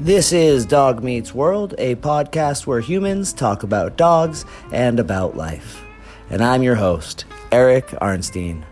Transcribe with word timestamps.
This 0.00 0.32
is 0.32 0.64
Dog 0.64 1.02
Meets 1.04 1.34
World, 1.34 1.74
a 1.76 1.94
podcast 1.96 2.66
where 2.66 2.80
humans 2.80 3.32
talk 3.34 3.62
about 3.62 3.96
dogs 3.96 4.46
and 4.72 4.98
about 4.98 5.36
life. 5.36 5.82
And 6.30 6.42
I'm 6.42 6.62
your 6.62 6.76
host, 6.76 7.26
Eric 7.52 7.88
Arnstein. 7.88 8.64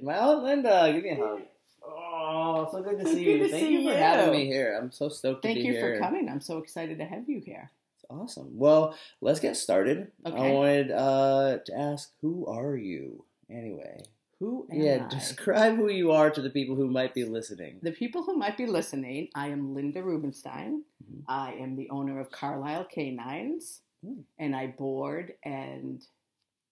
My 0.00 0.18
aunt 0.18 0.42
Linda, 0.42 0.92
give 0.92 1.04
me 1.04 1.10
a 1.10 1.16
hug. 1.16 1.42
Oh, 1.84 2.68
so 2.72 2.82
good 2.82 2.98
to 3.00 3.06
see 3.12 3.24
Good 3.24 3.30
you. 3.30 3.38
to 3.44 3.48
Thank 3.48 3.62
see 3.64 3.72
you 3.72 3.88
for 3.88 3.94
you. 3.94 4.02
having 4.02 4.32
me 4.32 4.46
here. 4.46 4.76
I'm 4.80 4.90
so 4.90 5.08
stoked 5.08 5.42
Thank 5.42 5.58
to 5.58 5.62
be 5.62 5.68
here. 5.70 5.80
Thank 5.80 5.94
you 5.94 5.98
for 5.98 6.04
coming. 6.04 6.28
I'm 6.28 6.40
so 6.40 6.58
excited 6.58 6.98
to 6.98 7.04
have 7.04 7.28
you 7.28 7.40
here. 7.40 7.70
Awesome. 8.12 8.50
Well, 8.52 8.94
let's 9.20 9.40
get 9.40 9.56
started. 9.56 10.12
I 10.24 10.30
wanted 10.50 10.90
uh, 10.90 11.58
to 11.64 11.78
ask, 11.78 12.12
who 12.20 12.46
are 12.46 12.76
you 12.76 13.24
anyway? 13.50 14.02
Who 14.38 14.66
am 14.70 14.80
yeah, 14.80 15.06
I? 15.06 15.14
describe 15.14 15.76
who 15.76 15.88
you 15.88 16.10
are 16.12 16.30
to 16.30 16.42
the 16.42 16.50
people 16.50 16.74
who 16.74 16.88
might 16.88 17.14
be 17.14 17.24
listening. 17.24 17.78
The 17.82 17.92
people 17.92 18.24
who 18.24 18.36
might 18.36 18.56
be 18.56 18.66
listening, 18.66 19.28
I 19.34 19.48
am 19.48 19.74
Linda 19.74 20.02
Rubenstein. 20.02 20.82
Mhm. 21.02 21.22
I 21.28 21.52
am 21.54 21.76
the 21.76 21.88
owner 21.90 22.18
of 22.20 22.30
Carlisle 22.30 22.86
Canines, 22.86 23.82
Mm. 24.04 24.24
and 24.38 24.56
I 24.56 24.66
board 24.66 25.34
and 25.44 26.04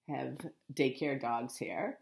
have 0.09 0.36
daycare 0.74 1.20
dogs 1.20 1.56
here. 1.56 2.00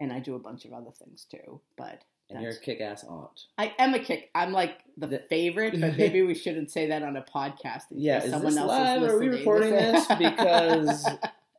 And 0.00 0.12
I 0.12 0.18
do 0.18 0.34
a 0.34 0.40
bunch 0.40 0.64
of 0.64 0.72
other 0.72 0.90
things 0.90 1.24
too. 1.24 1.60
But 1.76 2.02
And 2.30 2.40
you're 2.42 2.52
a 2.52 2.58
kick-ass 2.58 3.04
aunt. 3.04 3.42
I 3.58 3.74
am 3.78 3.92
a 3.94 3.98
kick. 3.98 4.30
I'm 4.34 4.50
like 4.52 4.78
the, 4.96 5.06
The- 5.06 5.18
favorite, 5.28 5.78
but 5.80 5.96
maybe 5.98 6.22
we 6.22 6.34
shouldn't 6.34 6.70
say 6.70 6.86
that 6.88 7.02
on 7.02 7.16
a 7.16 7.22
podcast. 7.22 7.82
Yeah, 7.90 8.22
is 8.24 8.30
someone 8.30 8.54
this 8.54 8.56
else 8.62 8.68
live? 8.70 9.02
is 9.02 9.12
Are 9.12 9.18
we 9.18 9.28
recording 9.28 9.70
this? 9.70 10.06
Because 10.18 11.06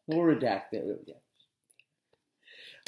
we'll 0.07 0.19
redact 0.19 0.73
it. 0.73 0.83
Yeah. 1.05 1.13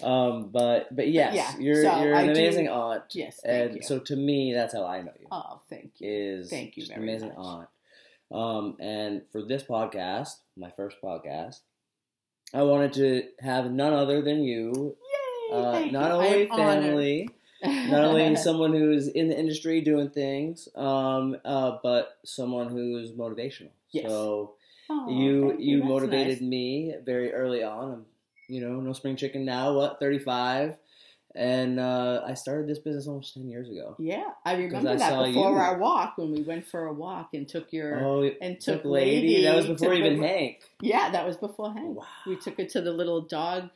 Um, 0.04 0.50
but 0.52 0.96
but 0.96 1.08
yes, 1.10 1.34
yeah, 1.36 1.54
you're 1.60 1.84
so 1.84 2.04
you're 2.04 2.16
I 2.16 2.22
an 2.22 2.26
do- 2.28 2.32
amazing 2.34 2.68
aunt. 2.70 3.04
yes, 3.14 3.40
thank 3.44 3.66
and 3.72 3.76
you. 3.78 3.82
so 3.84 4.00
to 4.00 4.16
me, 4.16 4.54
that's 4.54 4.74
how 4.74 4.86
I 4.86 5.02
know 5.02 5.12
you. 5.20 5.28
oh, 5.32 5.62
thank 5.70 5.94
you. 6.00 6.10
Is 6.40 6.50
Thank 6.52 6.78
you 6.78 6.86
very 6.86 7.02
amazing 7.02 7.30
much. 7.30 7.38
aunt. 7.40 7.68
Um, 8.32 8.78
and 8.80 9.22
for 9.32 9.42
this 9.44 9.64
podcast, 9.64 10.30
my 10.56 10.70
first 10.72 10.98
podcast, 11.04 11.62
I 12.54 12.62
wanted 12.62 12.94
to 12.94 13.24
have 13.40 13.72
none 13.72 13.94
other 13.94 14.22
than 14.22 14.44
you, 14.44 14.96
Yay, 15.52 15.58
uh, 15.58 15.72
thank 15.72 15.92
not 15.94 16.12
you. 16.12 16.18
I 16.20 16.26
only 16.28 16.48
family, 16.48 17.30
not 17.64 18.04
only 18.04 18.36
someone 18.38 18.74
who's 18.74 19.08
in 19.08 19.30
the 19.30 19.38
industry 19.38 19.82
doing 19.82 20.10
things, 20.10 20.68
um, 20.76 21.38
uh, 21.46 21.78
but 21.84 22.18
someone 22.26 22.70
who's 22.70 23.12
motivational. 23.12 23.70
Yes. 23.92 24.10
So 24.10 24.54
Oh, 24.90 25.10
you 25.10 25.56
you 25.60 25.84
motivated 25.84 26.40
nice. 26.40 26.50
me 26.50 26.94
very 27.06 27.34
early 27.34 27.62
on. 27.62 27.92
I'm, 27.92 28.06
you 28.48 28.62
know, 28.62 28.80
no 28.80 28.94
spring 28.94 29.18
chicken 29.18 29.44
now. 29.44 29.74
What 29.74 30.00
thirty 30.00 30.18
five, 30.20 30.78
and 31.36 31.78
uh, 31.78 32.24
I 32.26 32.36
started 32.36 32.68
this 32.70 32.80
business 32.80 33.06
almost 33.06 33.34
ten 33.34 33.50
years 33.50 33.70
ago. 33.70 33.96
Yeah, 34.00 34.30
I 34.46 34.56
remember 34.56 34.92
I 34.92 34.96
that 34.96 35.10
before 35.26 35.28
you. 35.28 35.58
our 35.58 35.78
walk 35.78 36.18
when 36.18 36.32
we 36.32 36.42
went 36.42 36.66
for 36.68 36.86
a 36.86 36.94
walk 36.94 37.34
and 37.34 37.46
took 37.48 37.74
your 37.74 38.00
Oh, 38.02 38.32
and 38.42 38.62
took 38.62 38.84
took 38.84 38.86
lady. 38.86 39.28
lady. 39.28 39.44
That 39.44 39.58
was 39.58 39.68
before 39.68 39.94
even 39.94 40.22
the- 40.22 40.28
Hank. 40.28 40.62
Yeah, 40.82 41.12
that 41.12 41.28
was 41.28 41.36
before 41.36 41.74
Hank. 41.74 41.98
Wow. 41.98 42.06
We 42.26 42.38
took 42.38 42.58
it 42.58 42.70
to 42.70 42.82
the 42.82 42.94
little 42.94 43.20
dog 43.22 43.70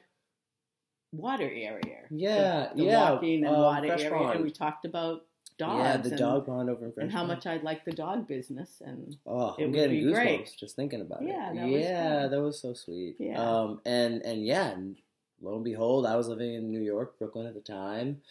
water 1.11 1.49
area. 1.49 1.99
Yeah, 2.09 2.69
the, 2.75 2.83
the 2.83 2.83
yeah, 2.89 3.11
walking 3.11 3.45
and 3.45 3.55
uh, 3.55 3.59
water 3.59 3.87
Fresh 3.87 4.01
area, 4.01 4.17
Pond. 4.17 4.35
and 4.35 4.43
we 4.43 4.51
talked 4.51 4.85
about 4.85 5.25
dogs. 5.57 5.79
Yeah, 5.79 5.97
the 5.97 6.09
and, 6.09 6.17
dog 6.17 6.45
pond 6.45 6.69
over 6.69 6.85
in 6.85 6.91
French. 6.93 7.05
and 7.05 7.11
how 7.11 7.25
much 7.25 7.45
I 7.45 7.57
like 7.57 7.85
the 7.85 7.91
dog 7.91 8.27
business, 8.27 8.81
and 8.85 9.15
Oh, 9.25 9.55
it 9.57 9.63
I'm 9.65 9.71
would 9.71 9.73
getting 9.77 9.99
be 10.05 10.11
goosebumps 10.11 10.13
great. 10.13 10.55
just 10.57 10.75
thinking 10.75 11.01
about 11.01 11.21
Yeah, 11.23 11.51
it. 11.51 11.55
that 11.55 11.69
yeah, 11.69 12.27
that 12.27 12.41
was 12.41 12.59
so 12.61 12.73
sweet. 12.73 13.15
Yeah. 13.19 13.39
Um, 13.41 13.81
and 13.85 14.21
and 14.23 14.45
yeah, 14.45 14.71
and 14.71 14.95
lo 15.41 15.55
and 15.55 15.63
behold, 15.63 16.05
I 16.05 16.15
was 16.15 16.27
living 16.27 16.53
in 16.53 16.71
New 16.71 16.81
York, 16.81 17.17
Brooklyn 17.19 17.45
at 17.47 17.53
the 17.53 17.61
time, 17.61 18.21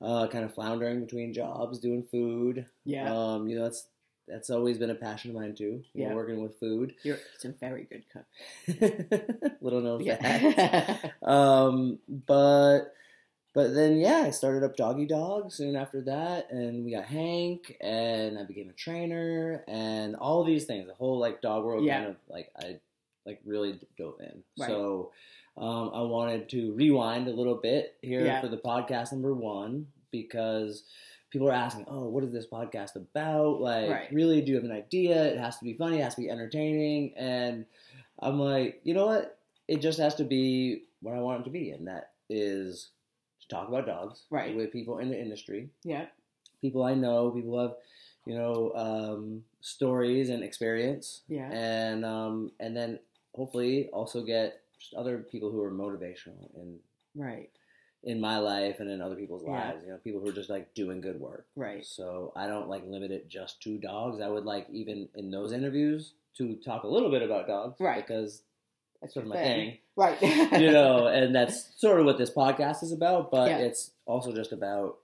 uh, 0.00 0.26
kind 0.28 0.44
of 0.44 0.54
floundering 0.54 1.00
between 1.00 1.32
jobs, 1.32 1.78
doing 1.78 2.02
food. 2.02 2.66
yeah, 2.84 3.12
Um, 3.14 3.48
you 3.48 3.56
know, 3.56 3.64
that's 3.64 3.86
that's 4.30 4.50
always 4.50 4.78
been 4.78 4.90
a 4.90 4.94
passion 4.94 5.30
of 5.30 5.36
mine 5.36 5.54
too. 5.54 5.82
You 5.94 6.04
know, 6.04 6.10
Yeah. 6.10 6.14
working 6.14 6.40
with 6.42 6.58
food. 6.60 6.94
you're 7.02 7.18
it's 7.34 7.44
a 7.44 7.48
very 7.50 7.84
good 7.84 8.04
cook. 8.12 8.26
Little 9.60 9.80
known 9.80 10.04
fact. 10.04 10.42
Yeah, 10.58 10.96
Um, 11.22 11.98
but 12.08 12.94
but 13.52 13.74
then 13.74 13.96
yeah, 13.98 14.22
I 14.26 14.30
started 14.30 14.62
up 14.62 14.76
Doggy 14.76 15.06
Dog 15.06 15.52
soon 15.52 15.74
after 15.76 16.00
that, 16.02 16.50
and 16.52 16.84
we 16.84 16.92
got 16.92 17.04
Hank, 17.06 17.76
and 17.80 18.38
I 18.38 18.44
became 18.44 18.70
a 18.70 18.72
trainer, 18.74 19.64
and 19.66 20.14
all 20.16 20.44
these 20.44 20.64
things. 20.66 20.86
The 20.86 20.94
whole 20.94 21.18
like 21.18 21.42
dog 21.42 21.64
world 21.64 21.84
Yeah. 21.84 21.98
kind 21.98 22.10
of 22.10 22.16
like 22.28 22.50
I 22.56 22.78
like 23.26 23.40
really 23.44 23.78
dove 23.98 24.14
in. 24.20 24.42
Right. 24.58 24.68
So 24.68 25.10
um, 25.56 25.90
I 25.92 26.02
wanted 26.02 26.48
to 26.50 26.72
rewind 26.72 27.26
a 27.28 27.32
little 27.32 27.56
bit 27.56 27.96
here 28.02 28.24
Yeah. 28.24 28.40
for 28.40 28.48
the 28.48 28.56
podcast 28.56 29.12
number 29.12 29.34
one 29.34 29.88
because 30.12 30.84
people 31.30 31.48
are 31.48 31.52
asking, 31.52 31.84
"Oh, 31.88 32.08
what 32.08 32.24
is 32.24 32.32
this 32.32 32.46
podcast 32.46 32.96
about?" 32.96 33.60
Like, 33.60 33.88
Right. 33.90 34.12
really, 34.12 34.40
do 34.42 34.50
you 34.50 34.56
have 34.56 34.64
an 34.64 34.72
idea? 34.72 35.24
It 35.32 35.38
has 35.38 35.58
to 35.58 35.64
be 35.64 35.74
funny, 35.74 35.98
it 35.98 36.02
has 36.04 36.14
to 36.16 36.20
be 36.22 36.30
entertaining, 36.30 37.14
and 37.16 37.66
I'm 38.18 38.38
like, 38.38 38.80
you 38.84 38.94
know 38.94 39.06
what? 39.06 39.38
It 39.68 39.80
just 39.80 39.98
has 39.98 40.14
to 40.16 40.24
be 40.24 40.84
what 41.00 41.14
I 41.14 41.20
want 41.20 41.40
it 41.42 41.44
to 41.44 41.50
be, 41.50 41.70
and 41.70 41.86
that 41.88 42.12
is 42.28 42.90
to 43.40 43.48
talk 43.48 43.68
about 43.68 43.86
dogs 43.86 44.24
Right. 44.30 44.54
with 44.54 44.72
people 44.72 44.98
in 44.98 45.08
the 45.10 45.18
industry, 45.20 45.70
yeah, 45.84 46.06
people 46.60 46.82
I 46.84 46.94
know, 46.94 47.30
people 47.30 47.52
who 47.52 47.58
have, 47.58 47.76
you 48.26 48.34
know, 48.34 48.72
um, 48.74 49.44
stories 49.60 50.28
and 50.30 50.42
experience, 50.42 51.22
yeah, 51.28 51.50
and 51.50 52.04
um, 52.04 52.52
and 52.60 52.76
then 52.76 52.98
hopefully 53.34 53.88
also 53.92 54.22
get 54.24 54.60
just 54.78 54.94
other 54.94 55.18
people 55.18 55.50
who 55.50 55.62
are 55.62 55.70
motivational 55.70 56.52
and 56.60 56.78
right, 57.14 57.50
in 58.02 58.18
my 58.20 58.38
life 58.38 58.80
and 58.80 58.90
in 58.90 59.00
other 59.02 59.14
people's 59.16 59.42
Yeah. 59.44 59.50
lives. 59.50 59.84
You 59.84 59.90
know, 59.92 59.98
people 59.98 60.20
who 60.20 60.28
are 60.28 60.32
just 60.32 60.48
like 60.50 60.72
doing 60.74 61.00
good 61.00 61.20
work. 61.20 61.46
right. 61.56 61.84
So 61.84 62.32
I 62.34 62.46
don't 62.46 62.68
like 62.68 62.82
limit 62.86 63.10
it 63.10 63.28
just 63.28 63.60
to 63.62 63.78
dogs. 63.78 64.20
I 64.20 64.28
would 64.28 64.44
like 64.46 64.66
even 64.70 65.08
in 65.14 65.30
those 65.30 65.52
interviews 65.52 66.14
to 66.38 66.54
talk 66.56 66.84
a 66.84 66.88
little 66.88 67.10
bit 67.10 67.22
about 67.22 67.46
dogs, 67.46 67.78
Right. 67.80 68.06
Because 68.06 68.42
That's 69.02 69.14
sort 69.14 69.24
of 69.26 69.30
my 69.30 69.36
thing. 69.36 69.70
thing. 69.70 69.78
right? 69.96 70.60
you 70.60 70.70
know, 70.72 71.06
and 71.08 71.34
that's 71.34 71.78
sort 71.80 72.00
of 72.00 72.06
what 72.06 72.16
this 72.18 72.30
podcast 72.30 72.82
is 72.82 72.92
about. 72.92 73.30
But 73.30 73.48
Yeah. 73.50 73.58
it's 73.58 73.90
also 74.06 74.32
just 74.34 74.52
about 74.52 74.98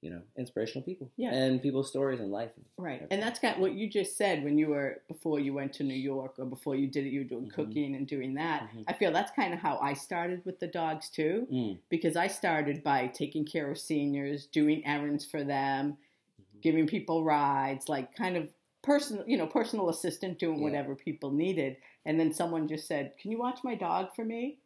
you 0.00 0.10
know 0.10 0.22
inspirational 0.36 0.84
people, 0.84 1.10
Yeah. 1.16 1.32
and 1.34 1.60
people's 1.60 1.88
stories 1.88 2.20
and 2.20 2.30
life. 2.30 2.52
Right, 2.76 3.06
and 3.10 3.20
that's 3.22 3.38
kind 3.40 3.54
of 3.54 3.60
what 3.60 3.72
you 3.74 3.88
just 3.88 4.16
said 4.16 4.44
when 4.44 4.56
you 4.58 4.68
were 4.68 5.02
before 5.08 5.40
you 5.40 5.52
went 5.54 5.72
to 5.74 5.82
New 5.84 5.94
York 5.94 6.34
or 6.38 6.44
before 6.46 6.76
you 6.76 6.86
did 6.86 7.04
it. 7.06 7.10
You 7.10 7.20
were 7.20 7.24
doing 7.28 7.46
Mhm. 7.46 7.52
cooking 7.52 7.94
and 7.96 8.06
doing 8.06 8.34
that. 8.34 8.70
Mhm. 8.70 8.84
I 8.86 8.92
feel 8.92 9.10
that's 9.12 9.32
kind 9.32 9.52
of 9.52 9.60
how 9.60 9.78
I 9.78 9.94
started 9.94 10.44
with 10.44 10.60
the 10.60 10.68
dogs 10.68 11.10
too, 11.10 11.46
Mm. 11.50 11.78
because 11.88 12.16
I 12.16 12.28
started 12.28 12.82
by 12.82 13.08
taking 13.08 13.44
care 13.44 13.70
of 13.70 13.78
seniors, 13.78 14.46
doing 14.46 14.84
errands 14.86 15.24
for 15.24 15.42
them, 15.44 15.98
Mhm. 16.40 16.60
giving 16.60 16.86
people 16.86 17.24
rides, 17.24 17.88
like 17.88 18.14
kind 18.14 18.36
of 18.36 18.52
personal, 18.82 19.28
you 19.28 19.36
know, 19.36 19.46
personal 19.46 19.88
assistant, 19.88 20.38
doing 20.38 20.58
Yeah. 20.58 20.64
whatever 20.64 20.94
people 20.94 21.32
needed. 21.32 21.76
And 22.04 22.18
then 22.20 22.32
someone 22.32 22.68
just 22.68 22.86
said, 22.86 23.16
"Can 23.18 23.30
you 23.32 23.38
watch 23.38 23.64
my 23.64 23.74
dog 23.74 24.14
for 24.14 24.24
me?" 24.24 24.58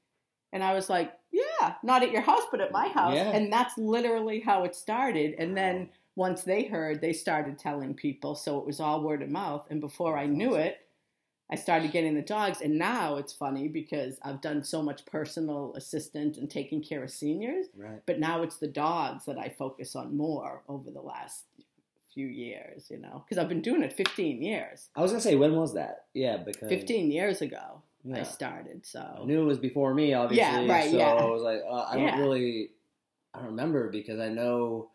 And 0.52 0.62
I 0.62 0.74
was 0.74 0.90
like, 0.90 1.12
"Yeah, 1.30 1.74
not 1.82 2.02
at 2.02 2.12
your 2.12 2.22
house, 2.22 2.42
but 2.50 2.60
at 2.60 2.72
my 2.72 2.88
house." 2.88 3.14
Yeah. 3.14 3.30
And 3.30 3.52
that's 3.52 3.76
literally 3.78 4.40
how 4.40 4.64
it 4.64 4.74
started. 4.74 5.34
And 5.38 5.56
then 5.56 5.88
once 6.14 6.42
they 6.42 6.64
heard, 6.64 7.00
they 7.00 7.12
started 7.12 7.58
telling 7.58 7.94
people. 7.94 8.34
So 8.34 8.58
it 8.58 8.66
was 8.66 8.80
all 8.80 9.02
word 9.02 9.22
of 9.22 9.30
mouth. 9.30 9.66
And 9.70 9.80
before 9.80 10.18
I 10.18 10.26
knew 10.26 10.54
it, 10.54 10.78
I 11.50 11.56
started 11.56 11.92
getting 11.92 12.14
the 12.14 12.22
dogs. 12.22 12.60
And 12.60 12.78
now 12.78 13.16
it's 13.16 13.32
funny 13.32 13.68
because 13.68 14.18
I've 14.22 14.41
done 14.41 14.62
so 14.62 14.82
much 14.82 15.04
personal 15.06 15.74
assistant 15.74 16.36
and 16.36 16.50
taking 16.50 16.82
care 16.82 17.02
of 17.02 17.10
seniors. 17.10 17.66
right. 17.76 18.02
But 18.06 18.20
now 18.20 18.42
it's 18.42 18.56
the 18.56 18.68
dogs 18.68 19.24
that 19.26 19.38
I 19.38 19.48
focus 19.48 19.94
on 19.96 20.16
more 20.16 20.62
over 20.68 20.91
the 20.91 21.02
last 21.02 21.44
few 22.14 22.26
years, 22.26 22.91
you 22.91 22.98
know, 22.98 23.24
because 23.24 23.42
I've 23.42 23.48
been 23.48 23.62
doing 23.62 23.82
it 23.82 23.92
15 23.92 24.42
years. 24.42 24.88
I 24.94 25.00
was 25.00 25.12
gonna 25.12 25.22
say 25.22 25.34
when 25.34 25.56
was 25.56 25.74
that? 25.74 26.06
Yeah, 26.14 26.36
because 26.36 26.68
15 26.68 27.10
years 27.10 27.41
ago, 27.41 27.82
I 28.12 28.22
started. 28.24 28.84
So 28.84 29.00
I 29.22 29.24
knew 29.24 29.42
it 29.42 29.44
was 29.44 29.59
before 29.59 29.94
me, 29.94 30.15
obviously. 30.15 30.66
Yeah, 30.66 30.72
right, 30.72 30.91
So 30.91 30.98
yeah. 30.98 31.12
I 31.15 31.24
was 31.24 31.42
like, 31.42 31.60
uh, 31.68 31.86
I 31.88 31.97
don't 31.97 32.18
really, 32.21 32.71
I 33.34 33.38
don't 33.38 33.48
remember 33.48 33.91
because 33.91 34.18
I 34.21 34.28
know, 34.28 34.91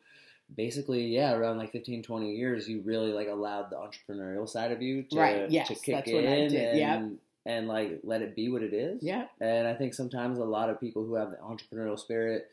basically, 0.55 1.05
yeah, 1.07 1.33
around 1.33 1.57
like 1.57 1.71
15, 1.71 2.03
20 2.03 2.31
years, 2.35 2.67
you 2.67 2.81
really 2.85 3.11
like 3.13 3.27
allowed 3.27 3.69
the 3.69 3.77
entrepreneurial 3.77 4.47
side 4.47 4.71
of 4.71 4.81
you 4.81 5.03
to, 5.03 5.17
Right, 5.17 5.49
yes, 5.51 5.67
to 5.69 5.75
kick 5.75 6.07
in 6.07 6.15
what 6.15 6.25
I 6.25 6.35
did, 6.47 6.53
and 6.53 6.77
yep. 6.79 7.09
and 7.45 7.67
like 7.67 7.99
let 8.03 8.21
it 8.21 8.35
be 8.35 8.49
what 8.49 8.61
it 8.63 8.73
is. 8.73 9.01
yeah, 9.01 9.25
And 9.39 9.67
I 9.67 9.73
think 9.73 9.93
sometimes 9.93 10.37
a 10.39 10.43
lot 10.43 10.69
of 10.69 10.79
people 10.79 11.05
who 11.05 11.15
have 11.15 11.31
the 11.31 11.37
entrepreneurial 11.37 11.97
spirit 11.97 12.49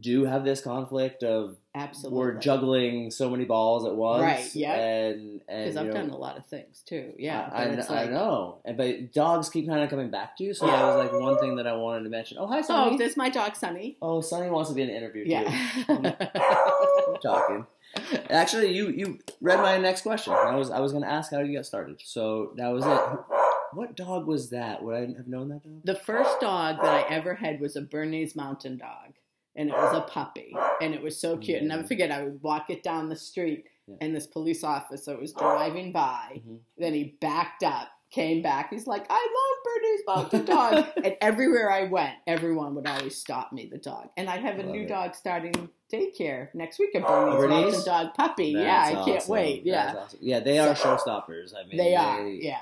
do 0.00 0.24
have 0.24 0.44
this 0.44 0.60
conflict 0.62 1.22
of 1.22 1.56
absolutely. 1.74 2.18
we're 2.18 2.34
juggling 2.38 3.10
so 3.10 3.28
many 3.28 3.44
balls 3.44 3.84
at 3.84 3.94
once, 3.94 4.22
Right, 4.22 4.54
yeah. 4.54 4.72
and 4.74 5.40
and 5.48 5.64
Because 5.64 5.76
I've 5.76 5.86
know, 5.86 5.92
done 5.92 6.10
a 6.10 6.16
lot 6.16 6.38
of 6.38 6.46
things 6.46 6.82
too. 6.86 7.12
Yeah, 7.18 7.48
I, 7.52 7.64
I, 7.64 8.04
I 8.04 8.06
know, 8.06 8.58
and 8.64 8.76
but 8.76 9.12
dogs 9.12 9.48
keep 9.50 9.68
kind 9.68 9.82
of 9.82 9.90
coming 9.90 10.10
back 10.10 10.36
to 10.38 10.44
you, 10.44 10.54
so 10.54 10.66
that 10.66 10.82
was 10.84 10.96
like 10.96 11.12
one 11.20 11.38
thing 11.38 11.56
that 11.56 11.66
I 11.66 11.74
wanted 11.74 12.04
to 12.04 12.10
mention. 12.10 12.38
Oh, 12.40 12.46
hi, 12.46 12.62
Sunny. 12.62 12.94
Oh, 12.94 12.98
there's 12.98 13.16
my 13.16 13.28
dog, 13.28 13.56
Sunny. 13.56 13.96
Oh, 14.00 14.20
Sunny 14.20 14.48
wants 14.50 14.70
to 14.70 14.74
be 14.74 14.82
in 14.82 14.90
an 14.90 14.96
interview 14.96 15.24
too. 15.24 15.30
Yeah. 15.88 16.14
We're 17.08 17.18
talking. 17.22 17.66
Actually, 18.30 18.72
you 18.74 18.88
you 18.88 19.18
read 19.40 19.60
my 19.60 19.76
next 19.78 20.02
question. 20.02 20.32
I 20.32 20.56
was 20.56 20.70
I 20.70 20.80
was 20.80 20.92
going 20.92 21.04
to 21.04 21.10
ask 21.10 21.30
how 21.30 21.40
you 21.40 21.56
got 21.56 21.66
started, 21.66 22.00
so 22.02 22.52
that 22.56 22.68
was 22.68 22.84
it. 22.86 23.00
What 23.74 23.96
dog 23.96 24.26
was 24.26 24.50
that? 24.50 24.82
Would 24.82 24.94
I 24.94 25.00
have 25.00 25.26
known 25.28 25.48
that 25.50 25.62
dog? 25.62 25.80
The 25.84 25.94
first 25.94 26.40
dog 26.40 26.76
that 26.82 26.94
I 26.94 27.02
ever 27.14 27.34
had 27.34 27.60
was 27.60 27.76
a 27.76 27.82
Bernese 27.82 28.32
Mountain 28.36 28.78
Dog, 28.78 29.14
and 29.56 29.68
it 29.70 29.74
was 29.74 29.96
a 29.96 30.00
puppy, 30.02 30.54
and 30.80 30.94
it 30.94 31.02
was 31.02 31.18
so 31.20 31.36
cute. 31.36 31.58
And 31.58 31.68
never 31.68 31.84
forget, 31.84 32.10
I 32.10 32.22
would 32.24 32.42
walk 32.42 32.70
it 32.70 32.82
down 32.82 33.08
the 33.08 33.16
street, 33.16 33.64
Yeah. 33.86 33.96
and 34.00 34.14
this 34.16 34.26
police 34.26 34.64
officer 34.64 35.16
was 35.16 35.32
driving 35.32 35.92
by. 35.92 36.40
Mhm. 36.46 36.58
Then 36.78 36.94
he 36.94 37.16
backed 37.20 37.62
up, 37.62 37.88
came 38.10 38.42
back. 38.42 38.70
He's 38.70 38.86
like, 38.86 39.06
"I 39.10 39.14
love 39.36 39.64
Bernese 39.64 40.04
Mountain 40.06 40.44
Dog," 40.46 40.86
and 41.04 41.16
everywhere 41.20 41.70
I 41.70 41.84
went, 41.84 42.14
everyone 42.26 42.74
would 42.76 42.86
always 42.86 43.16
stop 43.16 43.52
me. 43.52 43.66
The 43.70 43.78
dog, 43.78 44.08
and 44.16 44.28
I 44.30 44.36
have 44.38 44.58
a 44.58 44.62
Love 44.62 44.70
new 44.72 44.82
it. 44.82 44.88
dog 44.88 45.14
starting 45.14 45.68
daycare 45.92 46.48
next 46.54 46.78
week. 46.78 46.90
A 46.94 47.00
Bernese? 47.00 47.48
Mountain 47.48 47.84
Dog 47.84 48.14
puppy. 48.14 48.46
yeah, 48.48 48.92
That's 48.92 48.96
I 48.96 49.10
can't 49.10 49.28
wait. 49.28 49.62
Yeah, 49.64 49.94
awesome. 49.98 50.18
Yeah, 50.22 50.40
they 50.40 50.58
are 50.58 50.74
showstoppers. 50.74 51.54
I 51.54 51.66
mean, 51.66 51.76
they 51.76 51.94
are. 51.94 52.26
Yeah. 52.26 52.58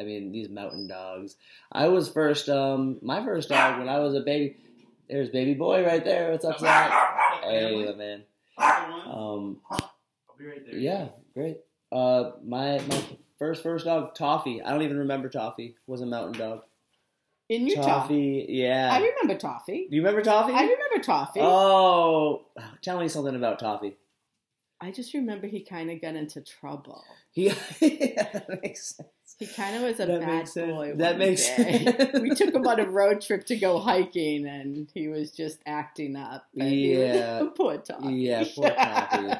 I 0.00 0.04
mean, 0.04 0.30
these 0.30 0.48
mountain 0.48 0.86
dogs. 0.86 1.34
I 1.72 1.88
was 1.88 2.08
first, 2.08 2.48
um, 2.48 2.98
my 3.02 3.24
first 3.24 3.48
dog 3.48 3.78
when 3.80 3.88
I 3.88 3.98
was 3.98 4.14
a 4.14 4.20
baby. 4.20 4.56
There's 5.08 5.30
baby 5.30 5.54
boy 5.54 5.84
right 5.84 6.04
there. 6.04 6.30
What's 6.30 6.44
up, 6.44 6.58
Zach? 6.58 6.92
Hey, 7.42 7.86
my 7.86 7.94
man. 7.94 8.24
Um, 8.58 9.60
I'll 9.70 9.92
be 10.38 10.44
right 10.44 10.62
there. 10.66 10.76
yeah, 10.76 11.08
great. 11.32 11.58
Uh, 11.90 12.32
my 12.44 12.78
my 12.80 13.02
first 13.38 13.62
first 13.62 13.86
dog, 13.86 14.14
Toffee. 14.14 14.60
I 14.60 14.70
don't 14.70 14.82
even 14.82 14.98
remember 14.98 15.30
Toffee. 15.30 15.76
Was 15.86 16.02
a 16.02 16.06
mountain 16.06 16.38
dog. 16.38 16.62
In 17.48 17.66
Utah, 17.66 17.82
Toffee, 18.00 18.44
yeah. 18.50 18.90
I 18.92 18.98
remember 18.98 19.38
Toffee. 19.38 19.86
Do 19.88 19.96
you 19.96 20.02
remember 20.02 20.20
Toffee? 20.20 20.52
I 20.52 20.62
remember 20.62 21.02
Toffee. 21.02 21.40
Oh, 21.40 22.46
tell 22.82 23.00
me 23.00 23.08
something 23.08 23.34
about 23.36 23.58
Toffee. 23.60 23.96
I 24.80 24.90
just 24.90 25.14
remember 25.14 25.46
he 25.46 25.60
kind 25.60 25.90
of 25.90 26.02
got 26.02 26.14
into 26.16 26.42
trouble. 26.42 27.04
He, 27.30 27.46
yeah, 27.80 28.28
that 28.32 28.60
makes 28.62 28.96
sense. 28.96 29.08
He 29.38 29.46
kind 29.46 29.76
of 29.76 29.82
was 29.82 30.00
a 30.00 30.06
That 30.06 30.20
bad 30.20 30.68
boy. 30.68 30.92
That 30.96 31.16
makes 31.18 31.46
day. 31.46 31.84
sense. 31.84 32.18
we 32.20 32.30
took 32.30 32.52
him 32.52 32.66
on 32.66 32.80
a 32.80 32.86
road 32.90 33.20
trip 33.20 33.46
to 33.46 33.56
go 33.56 33.78
hiking, 33.78 34.46
and 34.46 34.88
he 34.92 35.06
was 35.08 35.30
just 35.30 35.58
acting 35.64 36.16
up. 36.16 36.46
Yeah. 36.54 37.44
poor 37.56 37.78
Toffee. 37.78 38.08
Yeah, 38.14 38.44
poor 38.54 38.68
Toffee. 38.70 39.34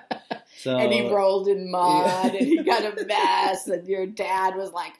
So 0.58 0.76
and 0.78 0.92
he 0.92 1.08
rolled 1.12 1.48
in 1.48 1.70
mud, 1.70 2.06
Yeah. 2.06 2.26
and 2.28 2.46
he 2.46 2.62
got 2.62 2.84
a 2.84 3.04
mess, 3.06 3.66
and 3.68 3.86
your 3.88 4.06
dad 4.06 4.54
was 4.56 4.72
like, 4.72 4.92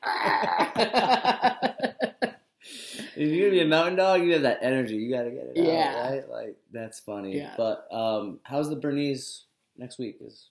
if 3.17 3.17
you're 3.17 3.49
gonna 3.49 3.51
be 3.51 3.61
a 3.61 3.67
mountain 3.67 3.97
dog, 3.97 4.23
you 4.23 4.33
have 4.33 4.43
that 4.43 4.59
energy. 4.63 4.97
You 4.97 5.11
gotta 5.11 5.31
get 5.31 5.45
it 5.55 5.57
Yeah. 5.57 5.95
out, 5.97 6.11
right? 6.11 6.29
Like 6.29 6.57
that's 6.73 7.01
funny. 7.01 7.37
Yeah. 7.37 7.55
But 7.57 7.87
um, 7.93 8.41
how's 8.43 8.69
the 8.69 8.77
Bernese 8.77 9.43
next 9.77 9.99
week? 9.99 10.19
Is 10.21 10.49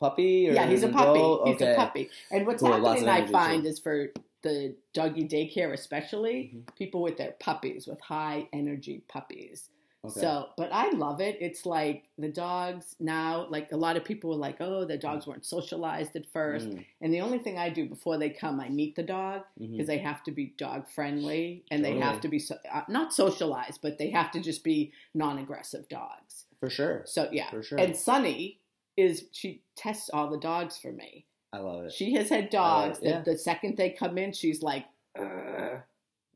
puppy 0.00 0.48
or 0.48 0.52
yeah, 0.52 0.66
he's 0.66 0.82
a 0.82 0.88
puppy. 0.88 1.50
He's 1.50 1.56
okay. 1.62 1.72
a 1.72 1.76
puppy. 1.76 2.10
And 2.30 2.46
what's 2.46 2.62
happening, 2.62 3.08
I 3.08 3.26
find, 3.26 3.62
too. 3.62 3.68
is 3.68 3.78
for 3.78 4.08
the 4.42 4.76
doggy 4.94 5.26
daycare, 5.26 5.72
especially 5.72 6.52
Mhm. 6.54 6.74
people 6.76 7.02
with 7.02 7.16
their 7.16 7.32
puppies, 7.40 7.86
with 7.86 8.00
high 8.00 8.48
energy 8.52 9.02
puppies. 9.08 9.70
Okay. 10.04 10.20
So, 10.20 10.50
but 10.56 10.70
I 10.72 10.90
love 10.90 11.20
it. 11.20 11.36
It's 11.40 11.66
like 11.66 12.04
the 12.16 12.28
dogs 12.28 12.94
now, 13.00 13.48
like 13.50 13.72
a 13.72 13.76
lot 13.76 13.96
of 13.96 14.04
people 14.04 14.30
were 14.30 14.36
like, 14.36 14.58
oh, 14.60 14.84
the 14.84 14.96
dogs 14.96 15.26
weren't 15.26 15.44
socialized 15.44 16.14
at 16.14 16.26
first. 16.32 16.68
Mm, 16.68 16.84
And 17.00 17.12
the 17.12 17.20
only 17.22 17.40
thing 17.40 17.58
I 17.58 17.70
do 17.70 17.88
before 17.88 18.16
they 18.16 18.30
come, 18.30 18.60
I 18.60 18.68
meet 18.68 18.94
the 18.94 19.02
dog 19.02 19.42
because 19.58 19.88
they 19.88 19.98
have 19.98 20.22
to 20.24 20.30
be 20.30 20.54
dog 20.58 20.88
friendly 20.88 21.64
and 21.72 21.84
they 21.84 21.98
have 21.98 22.20
to 22.20 22.28
be 22.28 22.38
so, 22.38 22.56
uh, 22.72 22.82
not 22.88 23.12
socialized, 23.14 23.80
but 23.82 23.98
they 23.98 24.10
have 24.10 24.30
to 24.32 24.40
just 24.40 24.62
be 24.62 24.92
non 25.12 25.38
aggressive 25.38 25.88
dogs. 25.88 26.44
For 26.60 26.70
sure. 26.70 27.02
So, 27.06 27.28
yeah. 27.32 27.50
For 27.50 27.62
sure. 27.64 27.78
And 27.80 27.96
Sunny 27.96 28.60
is, 28.96 29.24
she 29.32 29.62
tests 29.76 30.10
all 30.12 30.30
the 30.30 30.38
dogs 30.38 30.78
for 30.78 30.92
me. 30.92 31.26
I 31.52 31.58
love 31.58 31.84
it. 31.84 31.92
She 31.92 32.14
has 32.14 32.28
had 32.28 32.50
dogs 32.50 32.98
it, 32.98 33.04
yeah. 33.08 33.20
the 33.22 33.36
second 33.38 33.76
they 33.76 33.90
come 33.90 34.18
in, 34.18 34.32
she's 34.32 34.62
like, 34.62 34.84
"Ugh." 35.18 35.24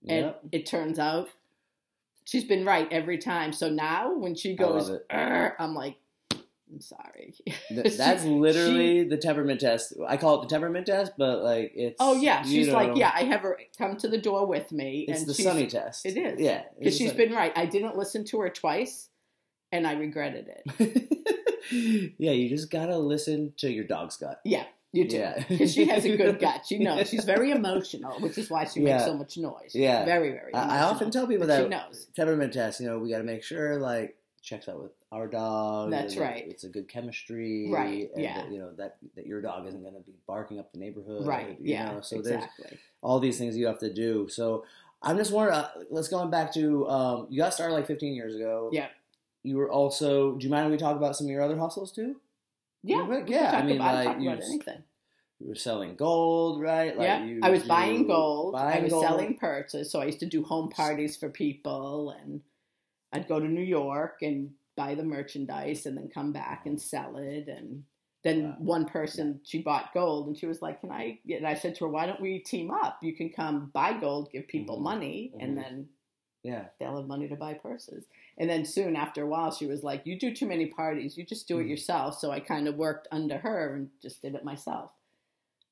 and 0.09 0.27
Yep. 0.27 0.41
it 0.53 0.67
turns 0.67 0.99
out 0.99 1.29
she's 2.25 2.45
been 2.45 2.65
right 2.65 2.89
every 2.91 3.19
time. 3.19 3.53
So 3.53 3.69
now 3.69 4.15
when 4.17 4.35
she 4.35 4.55
goes, 4.57 4.91
I'm 5.11 5.75
like, 5.75 5.97
I'm 6.33 6.81
sorry. 6.81 7.35
Th- 7.69 7.97
that's 7.99 8.23
She- 8.23 8.29
literally 8.31 9.05
the 9.05 9.17
temperament 9.19 9.61
test. 9.61 9.93
I 10.07 10.17
call 10.17 10.39
it 10.41 10.49
the 10.49 10.55
temperament 10.55 10.87
test, 10.87 11.13
but 11.19 11.43
like 11.43 11.73
it's. 11.75 11.97
Oh 11.99 12.15
yeah, 12.15 12.43
she's 12.43 12.69
like, 12.69 12.97
yeah. 12.97 13.11
I 13.15 13.25
have 13.25 13.41
her 13.41 13.59
come 13.77 13.97
to 13.99 14.09
the 14.09 14.19
door 14.19 14.47
with 14.47 14.71
me, 14.73 15.05
It's 15.09 15.21
and 15.21 15.29
the 15.29 15.35
sunny 15.35 15.67
test. 15.67 16.07
It 16.07 16.17
is. 16.17 16.41
Yeah. 16.41 16.63
because 16.79 16.97
she's 16.97 17.11
the 17.13 17.17
been 17.27 17.33
right. 17.35 17.53
I 17.57 17.67
didn't 17.67 17.97
listen 17.97 18.25
to 18.27 18.41
her 18.41 18.49
twice, 18.51 19.09
and 19.73 19.87
I 19.87 19.95
regretted 19.95 20.49
it. 20.79 21.09
yeah, 21.71 22.33
you 22.33 22.49
just 22.49 22.71
gotta 22.71 22.97
listen 22.99 23.53
to 23.59 23.71
your 23.71 23.85
dog's 23.85 24.17
gut. 24.17 24.41
Yeah, 24.45 24.65
you 24.93 25.09
do. 25.09 25.17
Yeah. 25.19 25.45
Because 25.49 25.73
she 25.75 25.87
has 25.87 26.05
a 26.05 26.17
good 26.17 26.39
gut. 26.41 26.65
She 26.67 26.79
knows. 26.79 27.09
She's 27.09 27.25
very 27.25 27.51
emotional, 27.51 28.19
which 28.21 28.39
is 28.39 28.51
why 28.51 28.65
she 28.65 28.81
makes 28.81 29.05
so 29.05 29.15
much 29.17 29.37
noise. 29.39 29.73
Yeah. 29.75 30.05
Very, 30.05 30.31
very. 30.31 30.53
I, 30.55 30.79
I 30.79 30.83
often 30.83 31.11
tell 31.11 31.27
people 31.27 31.47
that 31.47 31.63
she 31.63 31.69
knows. 31.69 32.07
temperament 32.17 32.53
test. 32.53 32.81
You 32.81 32.87
know, 32.87 32.99
we 32.99 33.11
got 33.11 33.19
to 33.19 33.25
make 33.25 33.43
sure 33.43 33.79
like 33.79 34.17
checks 34.43 34.69
out 34.69 34.83
with 34.83 34.93
our 35.13 35.27
dog. 35.29 35.91
That's 35.91 36.17
right. 36.17 36.45
It's 36.49 36.65
a 36.65 36.69
good 36.69 36.89
chemistry. 36.89 37.69
Right, 37.71 38.11
And 38.15 38.23
yeah. 38.23 38.43
That, 38.43 38.53
you 38.53 38.59
know 38.59 38.71
that 38.79 38.97
that 39.17 39.27
your 39.27 39.41
dog 39.43 39.67
isn't 39.67 39.81
going 39.83 39.95
to 39.95 40.01
be 40.01 40.15
barking 40.27 40.59
up 40.59 40.73
the 40.73 40.79
neighborhood. 40.79 41.27
Right. 41.27 41.57
you 41.61 41.73
Yeah. 41.75 41.93
know, 41.93 42.01
So 42.01 42.23
there's 42.23 42.45
all 43.03 43.21
these 43.21 43.39
things 43.39 43.57
you 43.57 43.67
have 43.67 43.79
to 43.81 43.93
do. 43.93 44.29
So 44.29 44.65
I'm 45.03 45.17
just 45.17 45.33
wondering. 45.33 45.59
Uh, 45.59 45.69
let's 45.91 46.09
going 46.09 46.31
back 46.31 46.53
to 46.55 46.89
um, 46.89 47.27
you 47.31 47.41
got 47.41 47.55
started 47.55 47.75
like 47.75 47.87
15 47.87 48.13
years 48.15 48.35
ago. 48.35 48.71
Yeah. 48.73 48.89
You 49.43 49.57
were 49.57 49.71
also. 49.71 50.37
Do 50.37 50.45
you 50.45 50.51
mind 50.51 50.67
if 50.67 50.73
we 50.73 50.77
talk 50.79 50.97
about 50.97 51.17
some 51.17 51.27
of 51.27 51.31
your 51.31 51.43
other 51.43 51.59
hustles 51.59 51.93
too? 51.93 52.21
Yeah. 52.83 52.97
Yeah, 52.97 53.09
we 53.09 53.17
can 53.23 53.29
yeah, 53.29 53.53
I 53.57 53.63
mean, 53.63 53.77
about, 53.77 53.95
like, 53.95 54.05
talk 54.09 54.23
you 54.23 54.31
anything. 54.31 54.85
You 55.41 55.49
were 55.49 55.55
selling 55.55 55.97
gold, 55.97 56.61
right? 56.61 56.97
Like 56.97 57.09
yeah, 57.09 57.25
you, 57.25 57.41
I 57.43 57.51
was 57.51 57.63
buying 57.65 58.07
gold. 58.07 58.57
I 58.57 58.81
was 58.81 58.91
gold. 58.91 59.05
selling 59.05 59.39
purses, 59.39 59.91
so 59.91 60.01
I 60.01 60.07
used 60.07 60.21
to 60.21 60.27
do 60.27 60.45
home 60.45 60.69
parties 60.69 61.17
for 61.17 61.31
people, 61.31 62.11
and 62.11 62.43
I'd 63.13 63.29
go 63.29 63.41
to 63.41 63.49
New 63.49 63.63
York 63.63 64.19
and 64.23 64.55
buy 64.77 64.95
the 64.95 65.05
merchandise, 65.05 65.87
and 65.87 65.97
then 65.97 66.09
come 66.09 66.33
back 66.33 66.67
and 66.67 66.81
sell 66.81 67.17
it. 67.17 67.49
And 67.49 67.85
then 68.23 68.43
Wow. 68.43 68.57
one 68.59 68.85
person 68.87 69.41
she 69.45 69.63
bought 69.63 69.95
gold, 69.95 70.27
and 70.27 70.37
she 70.37 70.47
was 70.47 70.61
like, 70.63 70.81
"Can 70.81 70.91
I?" 70.93 71.21
And 71.31 71.47
I 71.47 71.55
said 71.55 71.75
to 71.77 71.85
her, 71.87 71.91
"Why 71.91 72.07
don't 72.07 72.21
we 72.21 72.39
team 72.41 72.71
up? 72.71 72.99
You 73.03 73.15
can 73.17 73.31
come 73.31 73.71
buy 73.73 73.99
gold, 73.99 74.31
give 74.33 74.47
people 74.49 74.77
Mhm. 74.77 74.83
money, 74.83 75.33
Mhm. 75.35 75.41
and 75.43 75.57
then 75.57 75.89
Yeah. 76.43 76.69
they'll 76.79 76.97
have 76.97 77.07
money 77.09 77.29
to 77.29 77.37
buy 77.37 77.55
purses." 77.55 78.07
And 78.39 78.49
then 78.49 78.65
soon 78.65 78.97
after 78.97 79.23
a 79.23 79.27
while, 79.27 79.53
she 79.53 79.67
was 79.67 79.83
like, 79.83 80.07
"You 80.07 80.19
do 80.19 80.35
too 80.35 80.47
many 80.47 80.67
parties. 80.67 81.17
You 81.19 81.25
just 81.25 81.47
do 81.49 81.59
it 81.59 81.65
Mhm. 81.65 81.71
yourself." 81.71 82.19
So 82.19 82.31
I 82.31 82.41
kind 82.41 82.69
of 82.69 82.77
worked 82.77 83.09
under 83.13 83.39
her 83.39 83.75
and 83.75 83.91
just 84.01 84.23
did 84.23 84.35
it 84.35 84.45
myself. 84.45 84.93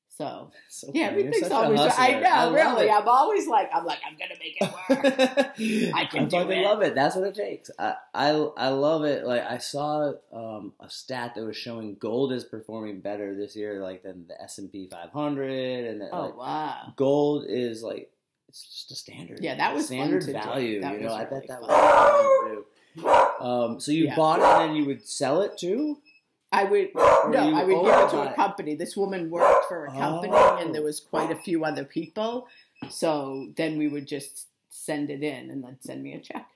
So 0.09 0.51
So 0.67 0.91
yeah, 0.93 1.09
funny. 1.09 1.21
Everything's 1.21 1.51
always. 1.51 1.79
I 1.79 2.19
know, 2.19 2.29
love 2.29 2.53
really. 2.53 2.87
it. 2.87 2.91
I'm 2.91 3.07
always 3.07 3.47
like, 3.47 3.69
I'm 3.73 3.85
like, 3.85 3.99
I'm 4.05 4.17
gonna 4.17 4.35
make 4.37 4.57
it 4.59 4.69
work. 4.69 5.93
I 5.95 6.05
can 6.05 6.27
do 6.27 6.37
fucking 6.37 6.51
it. 6.51 6.65
love 6.65 6.81
it. 6.81 6.93
That's 6.93 7.15
what 7.15 7.27
it 7.27 7.35
takes. 7.35 7.71
I, 7.79 7.95
I 8.13 8.29
I 8.57 8.67
love 8.69 9.05
it. 9.05 9.25
Like 9.25 9.43
I 9.43 9.59
saw 9.59 10.11
um, 10.33 10.73
a 10.79 10.89
stat 10.89 11.35
that 11.35 11.45
was 11.45 11.55
showing 11.55 11.95
gold 11.95 12.33
is 12.33 12.43
performing 12.43 12.99
better 12.99 13.33
this 13.33 13.55
year, 13.55 13.81
like 13.81 14.03
than 14.03 14.27
the 14.27 14.39
S 14.41 14.57
and 14.57 14.69
P 14.69 14.89
500, 14.91 15.85
and 15.85 16.01
that, 16.01 16.09
oh 16.11 16.21
like, 16.21 16.37
wow. 16.37 16.93
gold 16.97 17.45
is 17.47 17.81
like 17.81 18.11
it's 18.49 18.63
just 18.63 18.91
a 18.91 18.95
standard. 18.95 19.39
Yeah, 19.41 19.55
that 19.55 19.73
was 19.73 19.85
standard 19.85 20.23
value. 20.25 20.79
You 20.81 20.99
know, 20.99 21.13
I 21.13 21.23
bet 21.25 21.47
that 21.47 21.61
was 21.61 22.65
fun. 22.97 23.39
Um, 23.39 23.79
so 23.79 23.91
you 23.91 24.05
Yeah. 24.05 24.15
bought 24.15 24.39
it 24.39 24.45
and 24.45 24.69
then 24.71 24.75
you 24.75 24.85
would 24.85 25.07
sell 25.07 25.41
it 25.41 25.57
too. 25.57 26.01
I 26.51 26.63
would 26.63 26.89
Or 26.95 27.29
no, 27.29 27.53
I 27.55 27.63
would 27.63 27.85
give 27.85 27.93
it 27.93 28.05
it 28.05 28.09
to 28.09 28.31
a 28.31 28.33
company. 28.33 28.73
This 28.75 28.97
woman 28.97 29.29
worked 29.29 29.65
for 29.67 29.85
a 29.85 29.91
company, 29.91 30.33
Oh. 30.35 30.57
and 30.57 30.73
there 30.73 30.81
was 30.81 30.99
quite 30.99 31.29
a 31.31 31.35
few 31.35 31.63
other 31.63 31.85
people. 31.85 32.47
So 32.89 33.53
then 33.55 33.77
we 33.77 33.87
would 33.87 34.07
just 34.07 34.47
send 34.69 35.11
it 35.11 35.21
in, 35.21 35.51
and 35.51 35.63
then 35.63 35.77
send 35.81 36.01
me 36.01 36.13
a 36.15 36.19
check. 36.19 36.49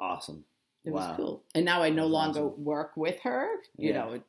Awesome. 0.00 0.46
It 0.84 0.92
Wow. 0.92 0.96
was 1.08 1.16
cool. 1.16 1.42
And 1.54 1.64
now 1.66 1.82
I 1.82 1.90
no 1.90 2.04
That's 2.04 2.12
longer 2.12 2.46
awesome. 2.46 2.64
work 2.64 2.96
with 2.96 3.20
her. 3.20 3.60
You 3.76 3.90
Yeah. 3.92 4.04
know, 4.04 4.22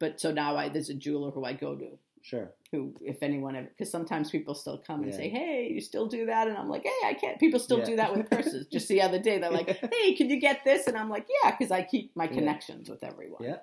but 0.00 0.20
so 0.20 0.32
now 0.32 0.56
I 0.56 0.68
there's 0.68 0.90
a 0.90 0.94
jeweler 0.94 1.30
who 1.30 1.44
I 1.44 1.52
go 1.52 1.76
to. 1.76 1.96
Sure. 2.22 2.52
who, 2.70 2.94
if 3.02 3.22
anyone 3.22 3.56
ever, 3.56 3.66
because 3.68 3.90
sometimes 3.90 4.30
people 4.30 4.54
still 4.54 4.78
come 4.78 5.02
and 5.02 5.10
Yeah. 5.10 5.16
say, 5.16 5.28
"Hey, 5.28 5.70
you 5.72 5.80
still 5.80 6.06
do 6.06 6.26
that?" 6.26 6.46
And 6.48 6.56
I'm 6.56 6.68
like, 6.68 6.84
"Hey, 6.84 7.00
I 7.04 7.14
can't." 7.14 7.38
People 7.40 7.58
still 7.58 7.78
Yeah. 7.80 7.84
do 7.86 7.96
that 7.96 8.14
with 8.16 8.30
purses. 8.30 8.66
Just 8.68 8.88
the 8.88 9.02
other 9.02 9.18
day, 9.18 9.38
they're 9.38 9.50
like, 9.50 9.68
"Hey, 9.92 10.14
can 10.14 10.30
you 10.30 10.38
get 10.38 10.64
this?" 10.64 10.86
And 10.86 10.96
I'm 10.96 11.08
like, 11.10 11.26
"Yeah," 11.42 11.50
because 11.50 11.70
I 11.72 11.82
keep 11.82 12.14
my 12.14 12.24
Yeah. 12.24 12.30
connections 12.32 12.88
with 12.88 13.02
everyone. 13.02 13.42
Yeah. 13.42 13.58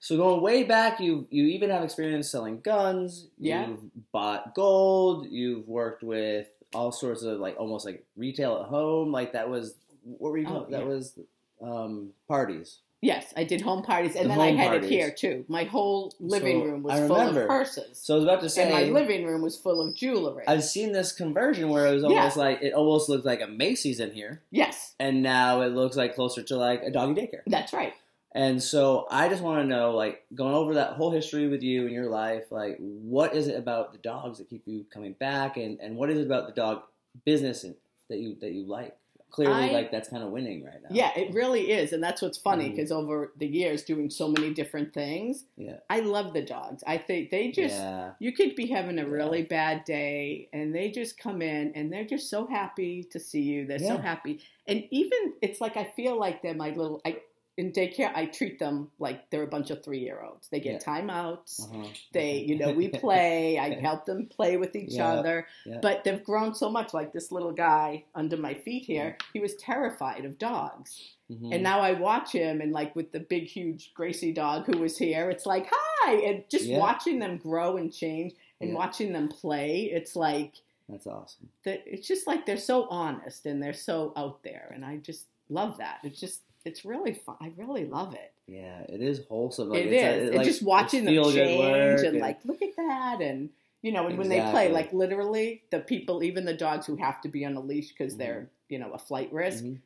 So 0.00 0.16
going 0.16 0.40
way 0.40 0.64
back, 0.64 0.98
you 1.00 1.26
you 1.30 1.44
even 1.44 1.70
have 1.70 1.82
experience 1.84 2.28
selling 2.30 2.60
guns. 2.60 3.28
Yeah. 3.38 3.68
You've 3.68 4.12
bought 4.12 4.54
gold. 4.54 5.26
You've 5.30 5.68
worked 5.68 6.02
with 6.02 6.48
all 6.74 6.90
sorts 6.92 7.22
of 7.22 7.38
like 7.40 7.56
almost 7.58 7.84
like 7.84 8.04
retail 8.16 8.60
at 8.62 8.68
home. 8.68 9.12
Like 9.12 9.32
that 9.34 9.50
was 9.50 9.76
what 10.02 10.30
were 10.32 10.38
you? 10.38 10.46
Oh, 10.48 10.66
that 10.70 10.86
was 10.86 11.18
um, 11.62 12.12
parties. 12.26 12.78
Yes, 13.02 13.32
I 13.34 13.44
did 13.44 13.62
home 13.62 13.82
parties, 13.82 14.14
and 14.14 14.26
The 14.26 14.34
then 14.34 14.40
I 14.40 14.50
had 14.52 14.68
parties. 14.72 14.90
it 14.90 14.92
here 14.92 15.10
too. 15.10 15.44
My 15.48 15.64
whole 15.64 16.12
living 16.20 16.60
So, 16.60 16.66
room 16.66 16.82
was 16.82 17.00
full 17.08 17.16
of 17.16 17.34
purses, 17.48 17.98
So 17.98 18.14
I 18.14 18.16
was 18.16 18.24
about 18.24 18.40
to 18.42 18.50
say, 18.50 18.64
and 18.64 18.72
my 18.72 18.82
living 19.00 19.24
room 19.24 19.40
was 19.40 19.56
full 19.56 19.80
of 19.80 19.94
jewelry. 19.94 20.44
I've 20.46 20.64
seen 20.64 20.92
this 20.92 21.10
conversion 21.12 21.70
where 21.70 21.86
it 21.86 21.94
was 21.94 22.02
Yeah. 22.02 22.08
almost 22.10 22.36
like 22.36 22.60
it 22.60 22.74
almost 22.74 23.08
looked 23.08 23.24
like 23.24 23.40
a 23.40 23.46
Macy's 23.46 24.00
in 24.00 24.10
here, 24.12 24.42
yes, 24.50 24.94
and 25.00 25.22
now 25.22 25.62
it 25.62 25.68
looks 25.68 25.96
like 25.96 26.14
closer 26.14 26.42
to 26.42 26.56
like 26.56 26.82
a 26.82 26.90
doggy 26.90 27.14
daycare. 27.22 27.42
that's 27.46 27.72
right. 27.72 27.94
And 28.32 28.62
so 28.62 29.06
I 29.10 29.28
just 29.28 29.42
want 29.42 29.60
to 29.62 29.66
know, 29.66 29.90
like, 29.96 30.22
going 30.36 30.54
over 30.54 30.74
that 30.74 30.92
whole 30.92 31.10
history 31.10 31.48
with 31.48 31.62
you 31.64 31.86
and 31.86 31.90
your 31.92 32.08
life, 32.08 32.44
like, 32.52 32.76
what 32.78 33.34
is 33.34 33.48
it 33.48 33.56
about 33.56 33.90
the 33.90 33.98
dogs 33.98 34.38
that 34.38 34.48
keep 34.48 34.62
you 34.66 34.84
coming 34.92 35.14
back, 35.14 35.56
and, 35.56 35.80
and 35.80 35.96
what 35.96 36.10
is 36.10 36.18
it 36.18 36.26
about 36.26 36.46
the 36.46 36.52
dog 36.52 36.82
business 37.24 37.64
that 38.08 38.18
you 38.18 38.36
that 38.40 38.52
you 38.52 38.66
like? 38.66 38.94
Clearly, 39.30 39.70
I- 39.70 39.72
like 39.72 39.90
that's 39.90 40.08
kind 40.08 40.22
of 40.22 40.30
winning 40.30 40.64
right 40.64 40.82
now. 40.82 40.88
Yeah, 40.90 41.10
it 41.16 41.32
really 41.34 41.70
is, 41.70 41.92
and 41.92 42.02
that's 42.02 42.22
what's 42.22 42.38
funny 42.38 42.66
mm. 42.68 42.70
because 42.70 42.90
over 42.92 43.32
the 43.38 43.46
years, 43.46 43.82
doing 43.82 44.10
so 44.10 44.28
many 44.28 44.52
different 44.52 44.92
things, 44.92 45.44
Yeah. 45.56 45.76
I 45.88 46.00
love 46.00 46.32
the 46.32 46.42
dogs. 46.42 46.82
I 46.86 46.98
think 46.98 47.30
they 47.30 47.50
just 47.50 47.74
yeah. 47.76 48.12
you 48.18 48.32
could 48.32 48.54
be 48.54 48.66
having 48.66 48.98
a 48.98 49.02
Yeah. 49.02 49.08
really 49.08 49.42
bad 49.42 49.84
day 49.84 50.48
and 50.52 50.74
they 50.74 50.90
just 50.90 51.18
come 51.18 51.42
in 51.42 51.72
and 51.74 51.92
they're 51.92 52.04
just 52.04 52.28
so 52.28 52.46
happy 52.46 53.04
to 53.04 53.18
see 53.18 53.42
you 53.42 53.66
they're 53.66 53.78
so 53.78 53.96
happy 53.96 54.40
and 54.66 54.84
even 54.90 55.34
it's 55.42 55.60
like 55.60 55.76
i 55.76 55.84
feel 55.84 56.18
like 56.18 56.42
they're 56.42 56.54
my 56.54 56.70
little 56.70 57.00
i 57.04 57.16
in 57.60 57.70
daycare 57.72 58.10
i 58.14 58.24
treat 58.26 58.58
them 58.58 58.90
like 58.98 59.18
they're 59.30 59.42
a 59.50 59.52
bunch 59.56 59.70
of 59.70 59.78
three 59.84 59.98
year 60.06 60.20
olds 60.26 60.48
they 60.48 60.60
get 60.60 60.82
timeouts 60.84 61.52
Uh-huh. 61.62 61.86
they 62.12 62.32
you 62.38 62.56
know 62.58 62.72
we 62.72 62.88
play 62.88 63.58
i 63.58 63.68
help 63.88 64.04
them 64.06 64.26
play 64.26 64.56
with 64.56 64.74
each 64.74 64.94
Yeah. 64.94 65.12
other 65.12 65.46
Yeah. 65.66 65.78
but 65.82 66.02
they've 66.04 66.24
grown 66.24 66.54
so 66.54 66.68
much 66.70 66.94
like 66.94 67.12
this 67.12 67.30
little 67.30 67.52
guy 67.52 68.04
under 68.14 68.36
my 68.36 68.54
feet 68.54 68.84
here 68.84 69.16
he 69.34 69.40
was 69.40 69.54
terrified 69.56 70.24
of 70.24 70.38
dogs 70.38 70.90
Mhm. 71.30 71.54
and 71.54 71.62
now 71.62 71.78
I 71.78 71.92
watch 71.92 72.32
him, 72.32 72.60
and 72.60 72.72
like 72.72 72.96
with 72.96 73.12
the 73.12 73.20
big, 73.20 73.44
huge 73.44 73.94
Gracie 73.94 74.32
dog 74.32 74.66
who 74.66 74.80
was 74.80 74.98
here, 74.98 75.30
it's 75.30 75.46
like, 75.46 75.68
hi! 75.70 76.14
And 76.26 76.42
just 76.50 76.64
Yeah. 76.66 76.78
watching 76.80 77.20
them 77.20 77.36
grow 77.36 77.76
and 77.76 77.92
change 77.92 78.32
and 78.60 78.70
Yeah. 78.70 78.76
watching 78.76 79.12
them 79.12 79.28
play, 79.28 79.82
it's 79.98 80.16
like, 80.16 80.54
that's 80.88 81.06
awesome. 81.06 81.48
that 81.62 81.84
it's 81.86 82.08
just 82.08 82.26
like 82.26 82.46
they're 82.46 82.56
so 82.72 82.88
honest 82.88 83.46
and 83.46 83.62
they're 83.62 83.72
so 83.90 84.12
out 84.16 84.42
there. 84.42 84.72
And 84.74 84.84
I 84.84 84.96
just 84.96 85.26
love 85.48 85.78
that. 85.78 86.00
It's 86.02 86.18
just, 86.18 86.40
it's 86.64 86.84
really 86.84 87.12
fun. 87.14 87.36
I 87.40 87.52
really 87.56 87.86
love 87.86 88.14
it. 88.14 88.32
Yeah, 88.46 88.80
it 88.88 89.00
is 89.00 89.20
wholesome. 89.28 89.70
Like, 89.70 89.84
it 89.84 89.92
it's 89.92 90.02
is. 90.02 90.22
a- 90.22 90.26
and 90.28 90.36
like, 90.36 90.46
just 90.46 90.62
watching 90.62 91.04
them 91.04 91.14
change 91.32 91.58
work 91.60 92.04
and 92.04 92.18
like, 92.20 92.44
look 92.44 92.62
at 92.62 92.76
that. 92.76 93.20
And, 93.20 93.50
you 93.82 93.92
know, 93.92 94.06
and 94.08 94.18
when 94.18 94.28
they 94.28 94.40
play, 94.50 94.70
like 94.70 94.92
literally, 94.92 95.62
the 95.70 95.80
people, 95.80 96.22
even 96.24 96.44
the 96.44 96.54
dogs 96.54 96.86
who 96.86 96.96
have 96.96 97.20
to 97.22 97.28
be 97.28 97.44
on 97.44 97.54
a 97.56 97.60
leash 97.60 97.88
because 97.90 98.14
Mhm. 98.14 98.18
they're, 98.18 98.50
you 98.68 98.78
know, 98.78 98.90
a 98.92 98.98
flight 98.98 99.32
risk, 99.32 99.64
Mhm. 99.64 99.78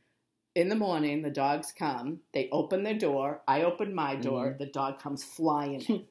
in 0.54 0.69
the 0.69 0.76
morning, 0.76 1.23
the 1.23 1.31
dogs 1.31 1.73
come, 1.76 2.21
they 2.33 2.49
open 2.50 2.85
their 2.85 2.95
door, 2.95 3.43
I 3.47 3.62
open 3.62 3.95
my 3.95 4.14
door, 4.16 4.47
Mm-hmm. 4.50 4.59
the 4.59 4.66
dog 4.66 4.99
comes 5.00 5.23
flying. 5.25 6.07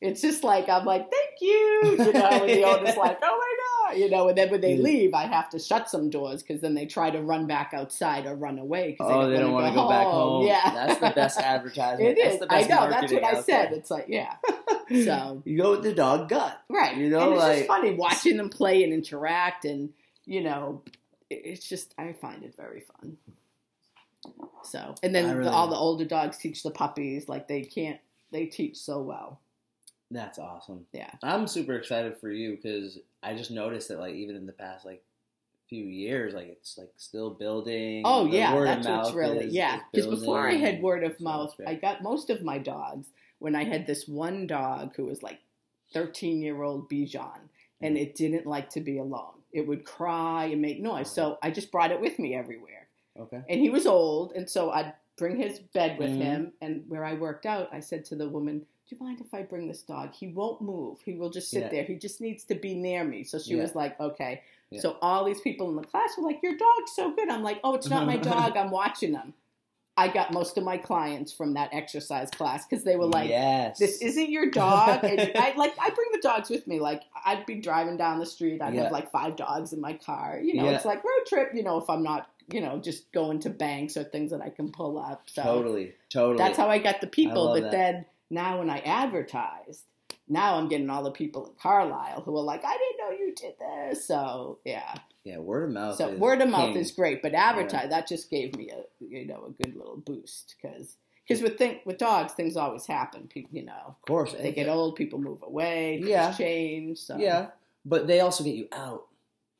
It's 0.00 0.20
just 0.20 0.44
like, 0.44 0.68
I'm 0.68 0.84
like, 0.84 1.10
thank 1.10 1.40
you, 1.40 1.96
you 1.98 2.12
know, 2.12 2.26
and 2.44 2.50
the 2.50 2.64
owner's 2.64 2.96
like, 2.98 3.18
oh 3.22 3.38
my 3.38 3.55
God, 3.55 3.55
you 3.94 4.08
know, 4.10 4.28
and 4.28 4.36
then 4.38 4.50
when 4.50 4.60
they 4.60 4.76
leave, 4.76 5.14
I 5.14 5.24
have 5.26 5.48
to 5.50 5.58
shut 5.58 5.88
some 5.90 6.10
doors 6.10 6.42
because 6.42 6.60
then 6.60 6.74
they 6.74 6.86
try 6.86 7.10
to 7.10 7.20
run 7.20 7.46
back 7.46 7.72
outside 7.74 8.26
or 8.26 8.34
run 8.34 8.58
away 8.58 8.92
because 8.92 9.10
Oh, 9.12 9.28
they 9.30 9.38
don't 9.38 9.52
want 9.52 9.66
to 9.68 9.74
go 9.74 9.88
back 9.88 10.06
home. 10.06 10.46
Yeah. 10.46 10.70
that's 10.86 11.00
the 11.00 11.10
best 11.14 11.38
advertisement. 11.40 12.10
It 12.10 12.18
That's 12.22 12.34
is. 12.34 12.40
the 12.40 12.52
I 12.52 12.60
know. 12.62 12.90
That's 12.90 13.12
what 13.12 13.24
I 13.24 13.34
said. 13.40 13.70
there. 13.70 13.74
It's 13.78 13.90
like, 13.90 14.06
yeah. 14.08 14.36
So 15.04 15.42
you 15.44 15.56
go 15.58 15.72
with 15.72 15.82
the 15.82 15.92
dog 15.92 16.28
gut. 16.28 16.60
right, 16.70 16.96
You 16.96 17.08
know, 17.10 17.20
and 17.24 17.32
it's 17.34 17.42
like- 17.42 17.56
just 17.56 17.66
funny 17.66 17.94
watching 17.94 18.36
them 18.36 18.50
play 18.50 18.84
and 18.84 18.92
interact, 18.92 19.64
and 19.64 19.90
you 20.26 20.42
know, 20.42 20.82
it's 21.28 21.68
just 21.68 21.92
I 21.98 22.12
find 22.12 22.44
it 22.44 22.54
very 22.56 22.80
fun. 22.82 23.16
So, 24.62 24.94
and 25.02 25.14
then 25.14 25.26
I 25.26 25.34
the, 25.42 25.50
all 25.50 25.68
the 25.68 25.76
older 25.76 26.04
dogs 26.04 26.38
teach 26.38 26.62
the 26.62 26.70
puppies 26.70 27.28
like 27.28 27.48
they 27.48 27.62
can't. 27.62 27.98
They 28.32 28.46
teach 28.46 28.76
so 28.76 29.00
well. 29.00 29.40
That's 30.10 30.38
awesome. 30.38 30.86
Yeah. 30.92 31.10
I'm 31.22 31.46
super 31.46 31.74
excited 31.74 32.16
for 32.18 32.30
you 32.30 32.56
because 32.56 32.98
I 33.22 33.34
just 33.34 33.50
noticed 33.50 33.88
that 33.88 33.98
like 33.98 34.14
even 34.14 34.36
in 34.36 34.46
the 34.46 34.52
past 34.52 34.84
like 34.84 35.02
few 35.68 35.84
years, 35.84 36.32
like 36.32 36.46
it's 36.48 36.78
like 36.78 36.90
still 36.96 37.30
building. 37.30 38.02
Oh 38.04 38.28
The 38.28 38.36
yeah, 38.36 38.60
that's 38.64 38.86
what's 38.86 39.12
really 39.14 39.46
is- 39.46 39.54
yeah. 39.54 39.80
Because 39.92 40.06
before 40.20 40.46
I 40.48 40.54
had 40.54 40.80
word 40.80 41.02
of 41.02 41.20
mouth. 41.20 41.54
I 41.66 41.74
got 41.74 42.02
most 42.02 42.30
of 42.30 42.42
my 42.42 42.58
dogs 42.58 43.08
when 43.40 43.56
I 43.56 43.64
had 43.64 43.86
this 43.86 44.06
one 44.06 44.46
dog 44.46 44.94
who 44.96 45.06
was 45.06 45.22
like 45.22 45.40
thirteen 45.92 46.40
year 46.40 46.62
old 46.62 46.88
Bichon, 46.88 47.40
and 47.80 47.96
it 47.98 48.14
didn't 48.14 48.46
like 48.46 48.70
to 48.70 48.80
be 48.80 48.98
alone. 48.98 49.32
It 49.52 49.66
would 49.66 49.84
cry 49.84 50.46
and 50.46 50.62
make 50.62 50.80
noise, 50.80 51.10
so 51.10 51.38
I 51.42 51.50
just 51.50 51.72
brought 51.72 51.90
it 51.90 52.00
with 52.00 52.18
me 52.18 52.34
everywhere. 52.34 52.86
Okay. 53.18 53.42
And 53.48 53.60
he 53.60 53.70
was 53.70 53.86
old, 53.86 54.32
and 54.36 54.48
so 54.48 54.70
I'd 54.70 54.92
bring 55.16 55.36
his 55.38 55.58
bed 55.58 55.98
with 55.98 56.10
Mhm. 56.10 56.22
him. 56.22 56.52
And 56.60 56.84
where 56.88 57.04
I 57.04 57.14
worked 57.14 57.46
out, 57.46 57.70
I 57.72 57.80
said 57.80 58.04
to 58.06 58.14
the 58.16 58.28
woman, 58.28 58.66
"Do 58.88 58.96
you 58.96 59.04
mind 59.04 59.20
if 59.20 59.32
I 59.34 59.42
bring 59.42 59.68
this 59.68 59.82
dog? 59.82 60.14
He 60.14 60.28
won't 60.28 60.60
move. 60.60 60.98
He 61.04 61.14
will 61.14 61.30
just 61.30 61.50
sit 61.50 61.62
Yeah. 61.62 61.68
there. 61.68 61.84
He 61.84 61.96
just 61.96 62.20
needs 62.20 62.44
to 62.44 62.54
be 62.54 62.74
near 62.74 63.04
me." 63.04 63.24
So 63.24 63.38
she 63.38 63.54
Yeah. 63.56 63.62
was 63.62 63.74
like, 63.74 63.98
"Okay." 64.00 64.42
Yeah. 64.70 64.80
So 64.80 64.96
all 65.02 65.24
these 65.24 65.40
people 65.40 65.68
in 65.70 65.76
the 65.76 65.82
class 65.82 66.16
were 66.18 66.24
like, 66.24 66.42
"Your 66.42 66.56
dog's 66.56 66.92
so 66.94 67.10
good." 67.12 67.28
I'm 67.28 67.42
like, 67.42 67.60
"Oh, 67.64 67.74
it's 67.74 67.88
not 67.88 68.06
my 68.06 68.16
dog. 68.32 68.56
I'm 68.56 68.70
watching 68.70 69.12
them." 69.12 69.34
I 69.98 70.08
got 70.08 70.30
most 70.30 70.58
of 70.58 70.64
my 70.64 70.76
clients 70.76 71.32
from 71.32 71.54
that 71.54 71.70
exercise 71.72 72.30
class 72.30 72.66
because 72.66 72.84
they 72.84 72.96
were 72.96 73.06
like, 73.06 73.30
yes. 73.30 73.78
"This 73.78 74.02
isn't 74.02 74.28
your 74.28 74.50
dog." 74.50 75.02
And 75.04 75.20
I 75.36 75.54
like 75.56 75.74
I 75.80 75.88
bring 75.90 76.08
the 76.12 76.20
dogs 76.20 76.50
with 76.50 76.66
me. 76.66 76.80
Like 76.80 77.02
I'd 77.24 77.46
be 77.46 77.54
driving 77.60 77.96
down 77.96 78.18
the 78.18 78.26
street, 78.26 78.60
I'd 78.60 78.74
have 78.74 78.92
like 78.92 79.10
five 79.10 79.36
dogs 79.36 79.72
in 79.72 79.80
my 79.80 79.94
car. 79.94 80.38
You 80.42 80.54
know, 80.54 80.68
it's 80.68 80.84
like 80.84 81.02
road 81.02 81.26
trip. 81.26 81.52
You 81.54 81.62
know, 81.62 81.78
if 81.78 81.88
I'm 81.88 82.02
not, 82.02 82.28
you 82.52 82.60
know, 82.60 82.78
just 82.78 83.10
going 83.12 83.40
to 83.40 83.50
banks 83.50 83.96
or 83.96 84.04
things 84.04 84.32
that 84.32 84.42
I 84.42 84.50
can 84.50 84.70
pull 84.70 84.98
up. 84.98 85.22
So 85.30 85.42
totally, 85.42 85.94
totally. 86.10 86.36
that's 86.36 86.58
how 86.58 86.68
I 86.68 86.78
got 86.78 87.00
the 87.00 87.06
people. 87.06 87.54
But 87.54 87.62
that. 87.62 87.70
then 87.72 88.04
now 88.30 88.58
when 88.58 88.70
I 88.70 88.78
advertised, 88.80 89.84
now 90.28 90.56
I'm 90.56 90.68
getting 90.68 90.90
all 90.90 91.02
the 91.04 91.10
people 91.10 91.46
in 91.46 91.52
Carlisle 91.60 92.22
who 92.22 92.36
are 92.36 92.42
like, 92.42 92.64
I 92.64 92.76
didn't 92.76 92.98
know 92.98 93.10
you 93.24 93.34
did 93.34 93.54
this. 93.58 94.06
So 94.06 94.58
yeah. 94.64 94.94
yeah, 95.24 95.38
word 95.38 95.64
of 95.64 95.70
mouth. 95.70 95.96
So 95.96 96.14
word 96.16 96.40
of 96.40 96.48
mouth 96.48 96.72
king. 96.72 96.78
is 96.78 96.90
great, 96.90 97.22
but 97.22 97.34
advertise 97.34 97.90
that 97.90 98.08
just 98.08 98.30
gave 98.30 98.56
me 98.56 98.70
a 98.70 98.82
you 99.04 99.26
know 99.26 99.44
a 99.46 99.62
good 99.62 99.76
little 99.76 99.96
boost 99.96 100.56
because 100.60 100.96
because 101.26 101.42
with 101.42 101.58
think 101.58 101.82
with 101.84 101.98
dogs 101.98 102.32
things 102.32 102.56
always 102.56 102.86
happen. 102.86 103.28
People 103.28 103.50
you 103.52 103.64
know 103.64 103.82
of 103.86 104.00
course. 104.02 104.32
they 104.32 104.52
get 104.52 104.68
old, 104.68 104.96
people 104.96 105.18
move 105.20 105.42
away, 105.42 105.98
things 105.98 106.08
Yeah. 106.08 106.32
change. 106.32 106.98
So 106.98 107.16
Yeah, 107.18 107.48
but 107.84 108.06
they 108.06 108.20
also 108.20 108.42
get 108.42 108.56
you 108.56 108.68
out, 108.72 109.06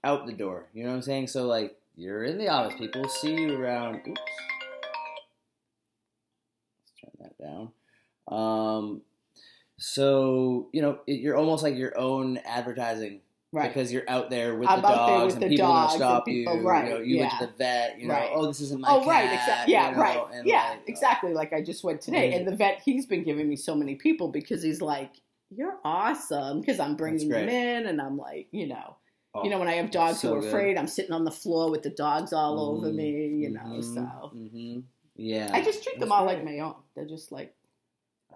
out 0.02 0.26
the 0.26 0.32
door. 0.32 0.66
You 0.74 0.82
know 0.84 0.90
what 0.90 0.96
I'm 0.96 1.02
saying? 1.02 1.28
So 1.28 1.46
like, 1.46 1.76
you're 1.94 2.24
in 2.24 2.38
the 2.38 2.48
office. 2.48 2.78
People 2.78 3.08
see 3.08 3.34
you 3.34 3.56
around. 3.56 3.96
Oops. 4.06 4.20
Let's 6.80 6.92
turn 7.00 7.10
that 7.20 7.38
down. 7.38 7.70
Um, 8.28 9.02
so 9.78 10.68
you 10.72 10.82
know, 10.82 10.98
it, 11.06 11.20
you're 11.20 11.36
almost 11.36 11.62
like 11.62 11.76
your 11.76 11.96
own 11.98 12.38
advertising 12.38 13.20
right. 13.52 13.68
because 13.68 13.92
you're 13.92 14.08
out 14.08 14.30
there 14.30 14.54
with 14.56 14.68
I'm 14.68 14.80
the 14.80 14.88
dogs 14.88 15.34
with 15.34 15.34
and 15.34 15.42
the 15.44 15.48
people 15.56 15.66
dogs 15.66 15.92
and 15.94 16.00
stop 16.00 16.24
people- 16.24 16.56
you. 16.56 16.66
right, 16.66 16.88
You 16.88 16.94
know, 16.94 17.00
you 17.00 17.18
went 17.18 17.32
to 17.32 17.46
the 17.46 17.52
vet. 17.52 17.98
You 18.00 18.08
know, 18.08 18.14
Right. 18.14 18.30
oh, 18.32 18.46
this 18.46 18.60
isn't 18.60 18.80
my 18.80 18.88
Oh 18.90 19.00
cat. 19.00 19.08
right, 19.08 19.32
exactly. 19.32 19.72
Yeah, 19.74 19.90
you 19.90 19.96
know, 19.96 20.02
right. 20.02 20.44
yeah, 20.44 20.70
like, 20.70 20.88
exactly. 20.88 21.34
Like 21.34 21.52
I 21.52 21.62
just 21.62 21.84
went 21.84 22.00
today, 22.00 22.30
Yeah. 22.30 22.36
and 22.38 22.46
the 22.48 22.56
vet 22.56 22.80
he's 22.84 23.06
been 23.06 23.22
giving 23.22 23.48
me 23.48 23.56
so 23.56 23.74
many 23.74 23.96
people 23.96 24.28
because 24.28 24.62
he's 24.62 24.80
like, 24.80 25.12
"You're 25.50 25.78
awesome," 25.84 26.60
because 26.60 26.80
I'm 26.80 26.96
bringing 26.96 27.28
them 27.28 27.48
in, 27.48 27.86
and 27.86 28.00
I'm 28.00 28.16
like, 28.16 28.48
you 28.52 28.66
know, 28.68 28.96
oh, 29.34 29.44
you 29.44 29.50
know, 29.50 29.58
when 29.58 29.68
I 29.68 29.74
have 29.74 29.90
dogs 29.90 30.20
so 30.20 30.28
who 30.28 30.34
are 30.36 30.40
good. 30.40 30.48
afraid, 30.48 30.78
I'm 30.78 30.88
sitting 30.88 31.12
on 31.12 31.24
the 31.24 31.30
floor 31.30 31.70
with 31.70 31.82
the 31.82 31.90
dogs 31.90 32.32
all 32.32 32.58
over 32.58 32.86
Mhm, 32.88 32.94
me, 32.94 33.10
you 33.42 33.50
know. 33.50 33.60
mhm, 33.60 33.84
So 33.94 34.30
mhm. 34.34 34.82
yeah, 35.16 35.50
I 35.52 35.60
just 35.62 35.82
treat 35.84 36.00
them 36.00 36.10
all 36.12 36.24
great. 36.24 36.36
like 36.36 36.44
my 36.46 36.60
own. 36.60 36.76
They're 36.94 37.04
just 37.06 37.30
like, 37.30 37.54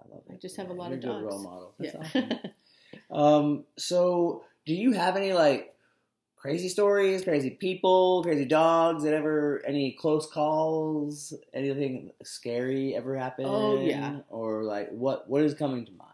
I 0.03 0.13
love 0.13 0.23
I 0.31 0.35
just 0.35 0.57
have 0.57 0.69
a 0.69 0.73
Yeah, 0.73 0.79
lot 0.79 0.89
you're 0.89 0.97
of 0.97 1.03
a 1.03 1.07
good 1.07 1.21
dogs. 1.21 1.25
role 1.25 1.43
model. 1.43 1.75
That's 1.79 1.93
yeah. 1.93 1.99
awesome. 2.01 2.29
Um, 3.09 3.65
so 3.77 4.43
do 4.65 4.73
you 4.73 4.91
have 4.93 5.15
any 5.17 5.33
like 5.33 5.73
crazy 6.35 6.67
stories, 6.69 7.23
crazy 7.23 7.49
people, 7.51 8.23
crazy 8.23 8.45
dogs 8.45 9.03
that 9.03 9.13
ever 9.13 9.61
any 9.65 9.93
close 9.93 10.29
calls, 10.29 11.33
anything 11.53 12.11
scary 12.23 12.95
ever 12.95 13.17
happened? 13.17 13.47
Oh, 13.49 13.81
yeah. 13.81 14.19
Or 14.29 14.63
like 14.63 14.89
what 14.91 15.29
what 15.29 15.43
is 15.43 15.53
coming 15.53 15.85
to 15.85 15.91
mind? 15.91 16.09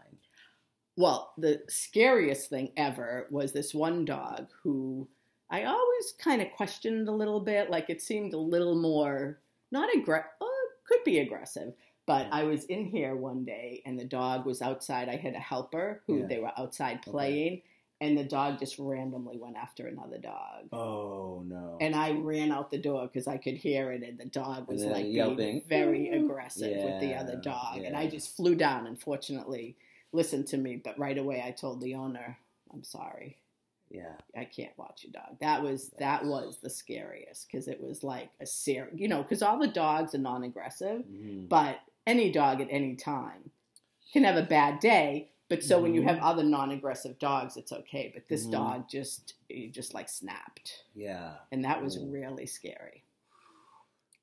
Well, 0.95 1.33
the 1.37 1.61
scariest 1.69 2.49
thing 2.49 2.71
ever 2.77 3.27
was 3.29 3.51
this 3.53 3.73
one 3.73 4.05
dog 4.05 4.47
who 4.63 5.07
I 5.49 5.63
always 5.65 6.13
kind 6.17 6.41
of 6.41 6.51
questioned 6.51 7.07
a 7.07 7.11
little 7.11 7.39
bit. 7.39 7.69
Like 7.69 7.89
it 7.89 8.01
seemed 8.01 8.33
a 8.33 8.39
little 8.39 8.75
more 8.75 9.39
not 9.71 9.89
aggressive. 9.95 10.31
Oh, 10.41 10.67
could 10.87 11.03
be 11.03 11.19
aggressive. 11.19 11.73
But 12.07 12.27
I 12.31 12.43
was 12.45 12.63
in 12.65 12.85
here 12.85 13.15
one 13.15 13.43
day 13.43 13.83
and 13.85 13.99
the 13.99 14.05
dog 14.05 14.45
was 14.45 14.61
outside. 14.61 15.09
I 15.09 15.17
had 15.17 15.35
a 15.35 15.39
helper 15.39 16.01
who 16.07 16.19
Yeah. 16.19 16.25
they 16.25 16.39
were 16.39 16.51
outside 16.57 17.01
playing, 17.03 17.61
and 17.99 18.17
the 18.17 18.23
dog 18.23 18.59
just 18.59 18.79
randomly 18.79 19.37
went 19.37 19.57
after 19.57 19.87
another 19.87 20.17
dog. 20.17 20.69
Oh 20.71 21.43
no. 21.45 21.77
And 21.81 21.93
I 21.95 22.11
ran 22.11 22.51
out 22.51 22.71
the 22.71 22.77
door 22.77 23.03
because 23.07 23.27
I 23.27 23.37
could 23.37 23.55
hear 23.57 23.91
it, 23.91 24.03
and 24.03 24.17
the 24.17 24.25
dog 24.25 24.69
was 24.69 24.81
And 24.83 24.91
then 24.91 25.01
like 25.03 25.11
yelping. 25.13 25.37
being 25.37 25.61
very 25.67 26.09
aggressive 26.09 26.81
with 26.83 27.01
the 27.01 27.13
other 27.13 27.35
dog. 27.35 27.79
And 27.79 27.95
I 27.95 28.07
just 28.07 28.35
flew 28.37 28.55
down 28.55 28.87
and 28.87 28.97
fortunately 28.99 29.75
listened 30.13 30.47
to 30.47 30.57
me. 30.57 30.77
But 30.77 30.97
right 30.97 31.17
away, 31.17 31.43
I 31.45 31.51
told 31.51 31.81
the 31.81 31.95
owner, 31.95 32.37
"I'm 32.71 32.83
sorry, 32.83 33.37
yeah. 33.89 34.15
I 34.33 34.45
can't 34.45 34.77
watch 34.77 35.03
your 35.03 35.11
dog." 35.11 35.39
That 35.41 35.61
was 35.61 35.89
that 35.99 36.23
was 36.23 36.59
the 36.59 36.69
scariest 36.69 37.47
because 37.47 37.67
it 37.67 37.81
was 37.81 38.01
like 38.01 38.29
a 38.39 38.45
ser 38.45 38.89
you 38.95 39.09
know, 39.09 39.23
because 39.23 39.41
all 39.41 39.59
the 39.59 39.67
dogs 39.67 40.15
are 40.15 40.19
non-aggressive, 40.19 41.03
Mhm. 41.05 41.49
but 41.49 41.79
any 42.07 42.31
dog 42.31 42.61
at 42.61 42.67
any 42.71 42.95
time 42.95 43.51
can 44.11 44.23
have 44.23 44.37
a 44.37 44.43
bad 44.43 44.79
day. 44.79 45.29
But 45.49 45.63
so 45.63 45.79
when 45.81 45.93
you 45.93 46.01
Mhm. 46.01 46.07
have 46.07 46.19
other 46.19 46.43
non-aggressive 46.43 47.19
dogs, 47.19 47.55
it's 47.55 47.71
okay. 47.71 48.11
But 48.13 48.27
this 48.27 48.45
Mhm. 48.47 48.51
dog 48.51 48.89
just 48.89 49.35
just 49.71 49.93
like 49.93 50.09
snapped 50.09 50.83
Yeah. 50.93 51.37
and 51.51 51.63
that 51.63 51.81
was 51.81 51.97
Ooh. 51.97 52.05
really 52.07 52.45
scary. 52.45 53.03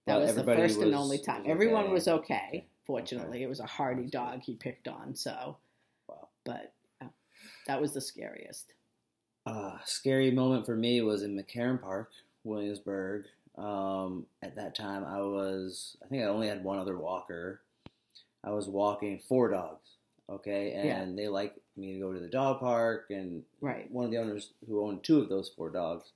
That 0.07 0.17
But 0.17 0.23
was 0.23 0.35
the 0.35 0.45
first 0.45 0.81
and 0.81 0.95
only 0.95 1.19
time. 1.19 1.43
was 1.43 1.51
Everyone 1.51 1.85
okay. 1.85 1.93
was 1.93 2.09
okay. 2.09 2.67
Fortunately, 2.85 3.43
it 3.43 3.49
was 3.49 3.61
a 3.61 3.67
hardy 3.67 4.07
dog 4.07 4.43
he 4.43 4.55
picked 4.55 4.87
on. 4.87 5.15
So, 5.15 5.57
Wow. 6.07 6.29
but 6.45 6.75
yeah, 7.01 7.09
that 7.67 7.81
was 7.81 7.95
the 7.95 8.03
scariest. 8.03 8.75
Uh, 9.47 9.79
scary 9.87 10.31
moment 10.31 10.67
for 10.67 10.77
me 10.77 11.01
was 11.01 11.23
in 11.23 11.35
McCarren 11.37 11.81
Park, 11.81 12.13
Williamsburg. 12.45 13.27
Um, 13.57 14.27
at 14.43 14.57
that 14.57 14.75
time, 14.75 15.05
I 15.05 15.23
was, 15.23 15.97
I 16.05 16.09
think 16.09 16.23
I 16.23 16.27
only 16.27 16.49
had 16.49 16.63
one 16.65 16.79
other 16.79 16.99
walker. 16.99 17.63
I 18.45 18.51
was 18.51 18.69
walking 18.69 19.19
four 19.19 19.49
dogs, 19.51 19.89
okay? 20.29 20.73
And 20.75 20.87
Yeah. 20.87 21.05
they 21.25 21.29
like 21.29 21.55
me 21.77 21.95
to 21.95 22.01
go 22.01 22.13
to 22.13 22.21
the 22.21 22.29
dog 22.29 22.61
park. 22.61 23.07
And 23.11 23.45
Right. 23.61 23.91
one 23.91 24.05
of 24.05 24.11
the 24.11 24.19
owners 24.19 24.53
who 24.67 24.85
owned 24.87 25.03
two 25.03 25.19
of 25.21 25.29
those 25.29 25.49
four 25.49 25.71
dogs 25.71 26.13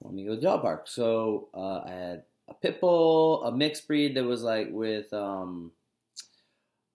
wanted 0.00 0.16
me 0.16 0.22
to 0.24 0.28
go 0.28 0.34
to 0.34 0.40
the 0.40 0.46
dog 0.46 0.62
park. 0.62 0.86
So 0.88 1.48
uh, 1.54 1.80
I 1.84 1.90
had 1.90 2.24
a 2.48 2.54
pit 2.54 2.80
bull, 2.80 3.42
a 3.44 3.50
mixed 3.52 3.86
breed 3.86 4.14
that 4.16 4.24
was 4.24 4.42
like 4.42 4.68
with, 4.70 5.12
um, 5.12 5.72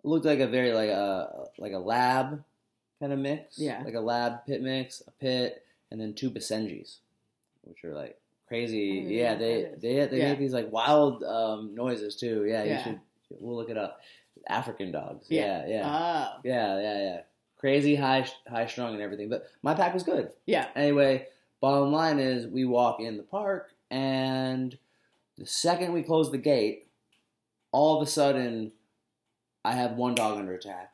looked 0.04 0.26
like 0.26 0.40
a 0.40 0.48
very, 0.48 0.74
like 0.74 0.90
a, 0.90 1.48
like 1.58 1.74
a 1.74 1.80
lab 1.80 2.44
kind 3.00 3.12
of 3.14 3.20
mix. 3.20 3.58
Yeah. 3.58 3.82
Like 3.84 3.96
a 3.96 4.00
lab 4.00 4.46
pit 4.46 4.62
mix, 4.62 5.02
a 5.08 5.12
pit, 5.12 5.64
and 5.92 6.00
then 6.00 6.14
two 6.14 6.30
Basenjis, 6.30 6.98
which 7.64 7.84
are 7.84 7.94
like 7.94 8.20
crazy. 8.48 9.06
Yeah, 9.08 9.36
they 9.36 9.64
what 9.64 9.64
that 9.64 9.76
is. 9.76 9.82
they 9.82 10.06
they 10.08 10.18
Yeah. 10.20 10.30
make 10.30 10.40
these 10.40 10.54
like 10.54 10.72
wild 10.72 11.24
um, 11.24 11.74
noises 11.76 12.16
too. 12.16 12.46
Yeah, 12.46 12.64
Yeah. 12.64 12.78
you 12.78 12.84
should. 12.84 13.00
We'll 13.42 13.58
look 13.58 13.70
it 13.70 13.78
up. 13.78 14.00
African 14.48 14.92
dogs. 14.92 15.26
Yeah. 15.30 15.66
Yeah, 15.66 15.68
yeah, 15.68 15.84
Oh, 16.36 16.40
yeah, 16.44 16.80
yeah, 16.82 17.00
yeah. 17.00 17.20
Crazy 17.58 17.96
high 17.96 18.28
high 18.48 18.68
strung 18.68 18.94
and 18.94 19.02
everything. 19.02 19.30
But 19.30 19.48
my 19.64 19.74
pack 19.74 19.94
was 19.94 20.04
good. 20.04 20.30
yeah. 20.46 20.68
Anyway, 20.76 21.28
bottom 21.62 21.92
line 21.92 22.20
is 22.20 22.46
we 22.48 22.66
walk 22.66 23.00
in 23.00 23.18
the 23.18 23.24
park, 23.24 23.72
and 23.90 24.78
the 25.38 25.46
second 25.46 25.94
we 25.94 26.04
close 26.04 26.32
the 26.32 26.38
gate, 26.38 26.88
all 27.72 28.00
of 28.00 28.08
a 28.08 28.10
sudden, 28.10 28.72
I 29.66 29.74
have 29.74 29.94
one 29.94 30.14
dog 30.16 30.38
under 30.38 30.54
attack, 30.54 30.94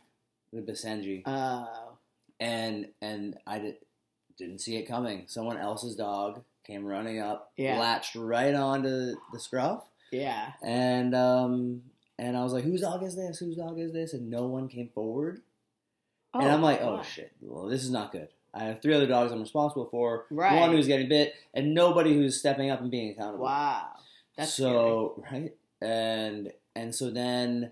the 0.54 0.62
Basenji 0.62 1.24
Oh, 1.26 1.98
and 2.40 2.88
and 3.02 3.36
I 3.46 3.60
did, 3.60 3.76
didn't 4.38 4.60
see 4.60 4.78
it 4.78 4.88
coming. 4.88 5.26
Someone 5.28 5.58
else's 5.58 5.96
dog 5.96 6.44
came 6.66 6.86
running 6.86 7.20
up, 7.20 7.52
Yeah. 7.58 7.78
latched 7.78 8.16
right 8.16 8.54
onto 8.54 9.16
the 9.34 9.40
scruff, 9.40 9.84
yeah. 10.14 10.54
and 10.64 11.14
um 11.14 11.82
and 12.20 12.38
I 12.38 12.44
was 12.44 12.54
like, 12.54 12.64
"Whose 12.64 12.82
dog 12.82 13.04
is 13.04 13.16
this? 13.16 13.40
Whose 13.40 13.56
dog 13.58 13.80
is 13.80 13.92
this?" 13.94 14.14
And 14.14 14.30
no 14.30 14.46
one 14.46 14.68
came 14.68 14.90
forward, 14.90 15.42
Oh, 16.34 16.40
and 16.42 16.50
I'm 16.52 16.62
like, 16.62 16.82
"Oh 16.82 16.96
wow. 16.96 17.02
shit! 17.02 17.32
Well, 17.42 17.66
this 17.68 17.84
is 17.84 17.92
not 17.92 18.12
good." 18.12 18.30
I 18.56 18.66
have 18.66 18.82
three 18.82 18.94
other 18.94 19.08
dogs 19.08 19.32
I'm 19.32 19.42
responsible 19.42 19.88
for. 19.90 20.26
Right. 20.30 20.60
One 20.60 20.72
who's 20.72 20.86
getting 20.88 21.10
bit, 21.10 21.34
and 21.56 21.74
nobody 21.74 22.14
who's 22.14 22.38
stepping 22.40 22.70
up 22.70 22.82
and 22.82 22.92
being 22.92 23.10
accountable. 23.12 23.46
Wow, 23.46 23.88
that's 24.38 24.54
so 24.54 25.24
right, 25.32 25.54
and 25.82 26.52
and 26.76 26.94
so 26.94 27.10
then, 27.10 27.72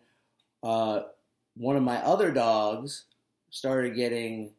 uh, 0.64 1.02
one 1.56 1.76
of 1.76 1.84
my 1.84 1.98
other 2.04 2.32
dogs 2.32 3.06
started 3.52 3.96
getting 3.96 4.54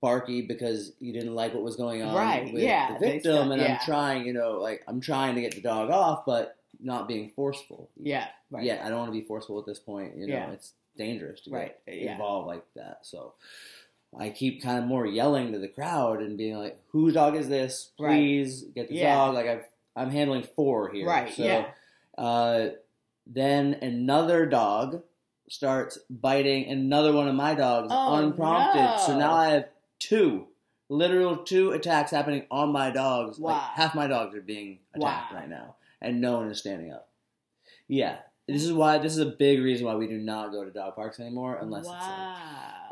barky 0.00 0.40
because 0.42 0.92
you 1.00 1.12
didn't 1.12 1.34
like 1.34 1.52
what 1.52 1.64
was 1.64 1.74
going 1.76 2.00
on 2.02 2.14
Right, 2.14 2.52
with 2.52 2.62
yeah, 2.62 2.92
the 2.94 2.98
victim, 3.00 3.32
start- 3.32 3.50
and 3.52 3.60
yeah. 3.60 3.78
I'm 3.80 3.84
trying, 3.84 4.24
you 4.26 4.32
know, 4.32 4.52
like 4.60 4.82
I'm 4.86 5.00
trying 5.00 5.34
to 5.34 5.40
get 5.40 5.54
the 5.56 5.60
dog 5.60 5.90
off, 5.90 6.24
but 6.24 6.56
not 6.82 7.08
being 7.08 7.30
forceful. 7.30 7.90
Yeah, 7.96 8.28
right. 8.50 8.64
Yeah, 8.64 8.82
I 8.84 8.88
don't 8.88 8.98
want 8.98 9.12
to 9.12 9.18
be 9.18 9.24
forceful 9.26 9.58
at 9.58 9.66
this 9.66 9.78
point. 9.78 10.16
You 10.16 10.26
know, 10.26 10.34
Yeah. 10.34 10.50
it's 10.52 10.72
dangerous 10.96 11.40
to 11.42 11.50
Right, 11.50 11.76
get 11.86 11.96
yeah. 11.98 12.12
involved 12.12 12.46
like 12.46 12.64
that. 12.76 13.00
So. 13.06 13.34
I 14.18 14.30
keep 14.30 14.60
kind 14.60 14.76
of 14.80 14.86
more 14.86 15.06
yelling 15.06 15.52
to 15.52 15.60
the 15.60 15.68
crowd 15.68 16.20
and 16.20 16.36
being 16.36 16.56
like, 16.56 16.82
"Whose 16.88 17.14
dog 17.14 17.36
is 17.36 17.48
this? 17.48 17.92
Right. 17.96 18.16
Please 18.16 18.64
get 18.74 18.88
the 18.88 18.96
Yeah. 18.96 19.14
dog!" 19.14 19.34
Like 19.34 19.46
I've, 19.46 19.64
I'm 19.94 20.10
handling 20.10 20.42
four 20.42 20.88
here, 20.90 21.06
Right, 21.06 21.32
So, 21.32 21.44
yeah. 21.44 21.70
uh, 22.18 22.70
then 23.24 23.74
another 23.74 24.46
dog 24.46 25.04
starts 25.48 25.96
biting 26.10 26.68
another 26.68 27.12
one 27.12 27.28
of 27.28 27.36
my 27.36 27.54
dogs 27.54 27.86
Oh, 27.92 28.14
unprompted. 28.16 28.98
So 29.06 29.16
now 29.16 29.32
I 29.32 29.50
have 29.50 29.68
two, 30.00 30.48
literal 30.88 31.36
two 31.36 31.70
attacks 31.70 32.10
happening 32.10 32.46
on 32.50 32.72
my 32.72 32.90
dogs. 32.90 33.38
Like 33.38 33.54
Wow. 33.54 33.70
half 33.74 33.94
my 33.94 34.08
dogs 34.08 34.34
are 34.34 34.40
being 34.42 34.80
attacked 34.92 35.32
Wow. 35.32 35.38
right 35.38 35.48
now, 35.48 35.76
and 36.00 36.20
no 36.20 36.38
one 36.38 36.50
is 36.50 36.58
standing 36.58 36.92
up. 36.92 37.08
Yeah, 37.88 38.18
this 38.46 38.64
is 38.64 38.72
why. 38.72 38.98
This 38.98 39.12
is 39.12 39.18
a 39.18 39.26
big 39.26 39.60
reason 39.60 39.86
why 39.86 39.94
we 39.94 40.06
do 40.06 40.18
not 40.18 40.52
go 40.52 40.64
to 40.64 40.70
dog 40.70 40.94
parks 40.94 41.18
anymore 41.20 41.58
unless 41.60 41.80
it's 41.82 41.88
like 41.90 42.36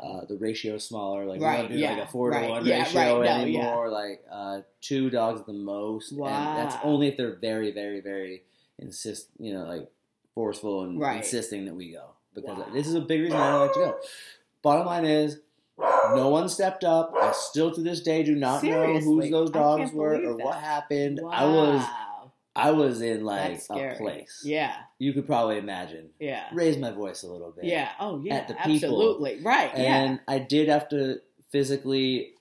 uh, 0.03 0.25
the 0.27 0.37
ratio 0.39 0.75
is 0.75 0.83
smaller. 0.83 1.25
Like 1.25 1.39
we 1.39 1.45
don't 1.45 1.71
do 1.71 1.77
yeah, 1.77 1.93
like 1.93 2.03
a 2.03 2.07
four 2.07 2.29
right, 2.31 2.43
to 2.45 2.49
one 2.49 2.65
yeah, 2.65 2.83
ratio 2.83 2.99
right, 3.01 3.07
no, 3.11 3.23
yeah. 3.23 3.41
anymore. 3.41 3.89
Like 3.89 4.21
uh, 4.31 4.61
two 4.81 5.09
dogs 5.09 5.39
at 5.41 5.45
the 5.47 5.53
most, 5.53 6.11
and 6.11 6.21
that's 6.21 6.75
only 6.83 7.07
if 7.07 7.17
they're 7.17 7.35
very, 7.35 7.71
very, 7.71 8.01
very 8.01 8.43
insist. 8.77 9.29
You 9.39 9.53
know, 9.53 9.63
like 9.65 9.89
forceful 10.35 10.83
and 10.83 10.99
Right. 10.99 11.17
insisting 11.17 11.65
that 11.65 11.75
we 11.75 11.91
go 11.91 12.11
because 12.35 12.57
Wow. 12.57 12.67
this 12.73 12.87
is 12.87 12.95
a 12.95 13.01
big 13.01 13.21
reason 13.21 13.37
why 13.37 13.47
I 13.47 13.51
don't 13.51 13.61
like 13.61 13.73
to 13.73 13.79
go. 13.79 13.97
Bottom 14.61 14.85
line 14.85 15.05
is. 15.05 15.39
No 16.13 16.27
one 16.29 16.49
stepped 16.49 16.83
up. 16.83 17.13
I 17.21 17.31
still 17.31 17.71
to 17.71 17.81
this 17.81 18.01
day 18.01 18.23
do 18.23 18.35
not 18.35 18.61
know 18.63 18.69
Seriously, 18.69 19.05
whose 19.05 19.31
those 19.31 19.49
dogs 19.49 19.93
were 19.93 20.15
or 20.15 20.35
that. 20.35 20.43
what 20.43 20.57
happened. 20.57 21.19
wow. 21.21 21.29
I 21.31 21.45
was 21.45 21.85
I 22.65 22.71
was 22.71 23.01
in 23.01 23.23
like 23.23 23.61
a 23.69 23.95
place. 23.97 24.41
Yeah, 24.43 24.75
You 24.97 25.13
could 25.13 25.25
probably 25.25 25.57
imagine. 25.57 26.09
yeah, 26.19 26.45
Raise 26.53 26.77
my 26.77 26.91
voice 26.91 27.23
a 27.23 27.31
little 27.31 27.51
bit. 27.51 27.65
yeah. 27.65 27.89
Oh, 27.99 28.19
yeah. 28.23 28.35
At 28.35 28.47
the 28.47 28.53
people. 28.55 28.73
absolutely. 28.89 29.39
Right. 29.41 29.73
and 29.75 30.19
I 30.27 30.39
did 30.39 30.67
have 30.69 30.89
to 30.89 31.21
physically 31.51 32.33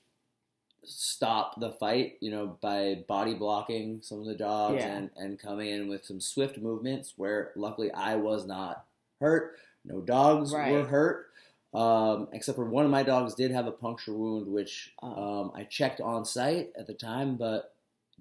stop 0.85 1.61
the 1.61 1.73
fight, 1.73 2.17
you 2.21 2.31
know, 2.31 2.57
by 2.61 3.05
body 3.07 3.35
blocking 3.35 4.01
some 4.03 4.21
of 4.21 4.27
the 4.27 4.35
dogs 4.35 4.77
Yeah. 4.83 4.97
and, 4.97 5.11
and 5.17 5.39
coming 5.39 5.69
in 5.69 5.89
with 5.89 6.05
some 6.05 6.21
swift 6.21 6.59
movements 6.59 7.13
where 7.17 7.53
luckily 7.57 7.93
I 7.93 8.17
was 8.17 8.47
not 8.47 8.85
hurt. 9.21 9.57
No 9.85 10.01
dogs 10.01 10.53
Right. 10.55 10.73
were 10.73 10.85
hurt. 10.85 11.27
Um, 11.75 12.29
except 12.33 12.57
for 12.57 12.65
one 12.65 12.87
of 12.87 12.91
my 12.91 13.03
dogs 13.03 13.35
did 13.35 13.51
have 13.51 13.67
a 13.67 13.71
puncture 13.73 14.15
wound, 14.15 14.47
which 14.49 14.95
Oh. 15.03 15.43
um, 15.43 15.53
I 15.55 15.65
checked 15.65 16.01
on 16.01 16.25
site 16.25 16.73
at 16.79 16.87
the 16.87 16.95
time, 16.95 17.37
but 17.37 17.75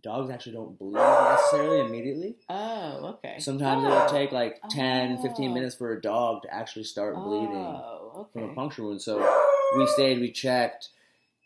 dogs 0.08 0.30
actually 0.30 0.54
don't 0.54 0.78
bleed 0.80 0.94
necessarily 0.94 1.82
immediately. 1.82 2.36
Oh, 2.50 3.18
okay. 3.18 3.36
Sometimes 3.40 3.84
oh. 3.84 3.88
it'll 3.92 4.10
take 4.10 4.32
like 4.32 4.62
10, 4.70 5.22
15 5.22 5.52
Oh. 5.52 5.54
minutes 5.54 5.76
for 5.76 5.92
a 5.92 6.02
dog 6.02 6.44
to 6.44 6.54
actually 6.54 6.86
start 6.86 7.16
bleeding 7.16 7.56
Oh, 7.56 8.28
from 8.32 8.44
a 8.50 8.54
puncture 8.54 8.84
wound. 8.84 9.02
So 9.02 9.18
we 9.78 9.86
stayed, 9.88 10.20
we 10.20 10.32
checked. 10.32 10.90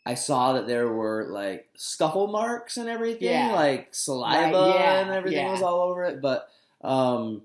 I 0.05 0.15
saw 0.15 0.53
that 0.53 0.67
there 0.67 0.87
were 0.87 1.27
like 1.29 1.69
scuffle 1.75 2.27
marks 2.27 2.77
and 2.77 2.87
everything, 2.89 3.29
Yeah. 3.29 3.51
like 3.53 3.89
saliva 3.93 4.57
Right, 4.57 4.75
yeah, 4.75 4.99
and 5.01 5.11
everything 5.11 5.45
yeah. 5.45 5.51
was 5.51 5.61
all 5.61 5.81
over 5.81 6.03
it. 6.05 6.21
But 6.21 6.47
um, 6.81 7.43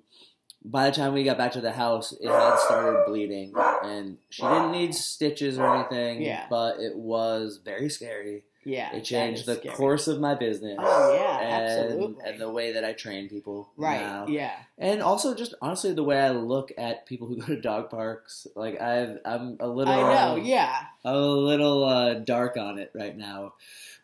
by 0.65 0.89
the 0.91 0.97
time 0.97 1.13
we 1.15 1.23
got 1.25 1.39
back 1.39 1.53
to 1.53 1.61
the 1.61 1.73
house, 1.73 2.13
it 2.13 2.29
had 2.29 2.59
started 2.59 3.05
bleeding, 3.07 3.53
and 3.85 4.19
she 4.31 4.43
didn't 4.43 4.73
need 4.73 4.95
stitches 4.95 5.59
or 5.59 5.77
anything. 5.77 6.23
Yeah. 6.23 6.47
but 6.51 6.81
it 6.81 6.97
was 6.97 7.61
very 7.65 7.89
scary. 7.89 8.45
Yeah. 8.67 8.95
It 8.97 9.05
changed 9.05 9.47
the 9.47 9.55
scary. 9.55 9.75
course 9.77 10.09
of 10.09 10.19
my 10.21 10.35
business. 10.35 10.77
Oh, 10.79 11.15
yeah, 11.15 11.39
and, 11.39 11.65
absolutely. 11.87 12.25
and 12.29 12.41
the 12.41 12.51
way 12.51 12.73
that 12.73 12.85
I 12.85 12.93
train 12.95 13.29
people. 13.29 13.71
Right. 13.77 14.01
now. 14.01 14.27
Yeah. 14.27 14.53
And 14.77 15.01
also, 15.03 15.35
just 15.37 15.55
honestly, 15.63 15.93
the 15.95 16.03
way 16.03 16.19
I 16.21 16.31
look 16.31 16.73
at 16.77 17.07
people 17.07 17.29
who 17.29 17.37
go 17.41 17.47
to 17.47 17.61
dog 17.61 17.91
parks, 17.91 18.47
like 18.57 18.81
I've, 18.81 19.19
I'm 19.25 19.57
a 19.61 19.69
little, 19.69 19.95
I 19.95 20.01
know. 20.15 20.33
um, 20.41 20.45
Yeah. 20.45 20.75
a 21.05 21.17
little 21.17 21.85
uh, 21.85 22.15
dark 22.15 22.57
on 22.57 22.79
it 22.81 22.91
right 22.93 23.17
now, 23.17 23.55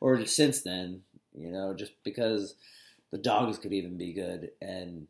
or 0.00 0.24
since 0.26 0.62
then, 0.62 1.02
you 1.36 1.50
know, 1.50 1.74
just 1.74 1.92
because 2.04 2.54
the 3.10 3.18
dogs 3.18 3.58
could 3.58 3.72
even 3.72 3.98
be 3.98 4.12
good, 4.12 4.52
and 4.62 5.08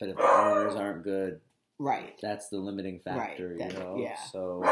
but 0.00 0.08
if 0.08 0.16
the 0.16 0.22
owners 0.22 0.74
aren't 0.74 1.02
good, 1.04 1.40
Right. 1.78 2.14
that's 2.20 2.48
the 2.48 2.58
limiting 2.58 3.00
Right, 3.06 3.16
factor, 3.16 3.56
that- 3.58 3.72
you 3.72 3.78
know. 3.78 3.96
yeah. 3.98 4.16
So, 4.32 4.62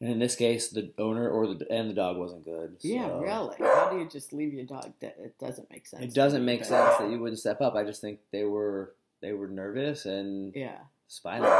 and 0.00 0.10
in 0.10 0.18
this 0.18 0.36
case, 0.36 0.68
the 0.70 0.92
owner 0.98 1.28
or 1.28 1.54
the 1.54 1.70
and 1.72 1.90
the 1.90 1.94
dog 1.94 2.16
wasn't 2.16 2.44
good. 2.44 2.76
Yeah. 2.80 3.08
so- 3.08 3.18
Really. 3.20 3.56
How 3.58 3.88
do 3.90 3.98
you 3.98 4.08
just 4.08 4.32
leave 4.32 4.52
your 4.54 4.64
dog? 4.64 4.92
That 5.00 5.16
it 5.18 5.38
doesn't 5.38 5.70
make 5.70 5.86
sense. 5.86 6.02
It 6.04 6.14
doesn't 6.14 6.44
make 6.44 6.60
but- 6.60 6.68
sense 6.68 6.96
that 6.98 7.10
you 7.10 7.18
wouldn't 7.18 7.38
step 7.40 7.60
up. 7.60 7.74
I 7.74 7.84
just 7.84 8.00
think 8.00 8.20
they 8.32 8.44
were 8.44 8.94
they 9.20 9.32
were 9.32 9.48
nervous 9.48 10.06
and 10.06 10.52
Yeah. 10.54 10.78
spineless. 11.08 11.50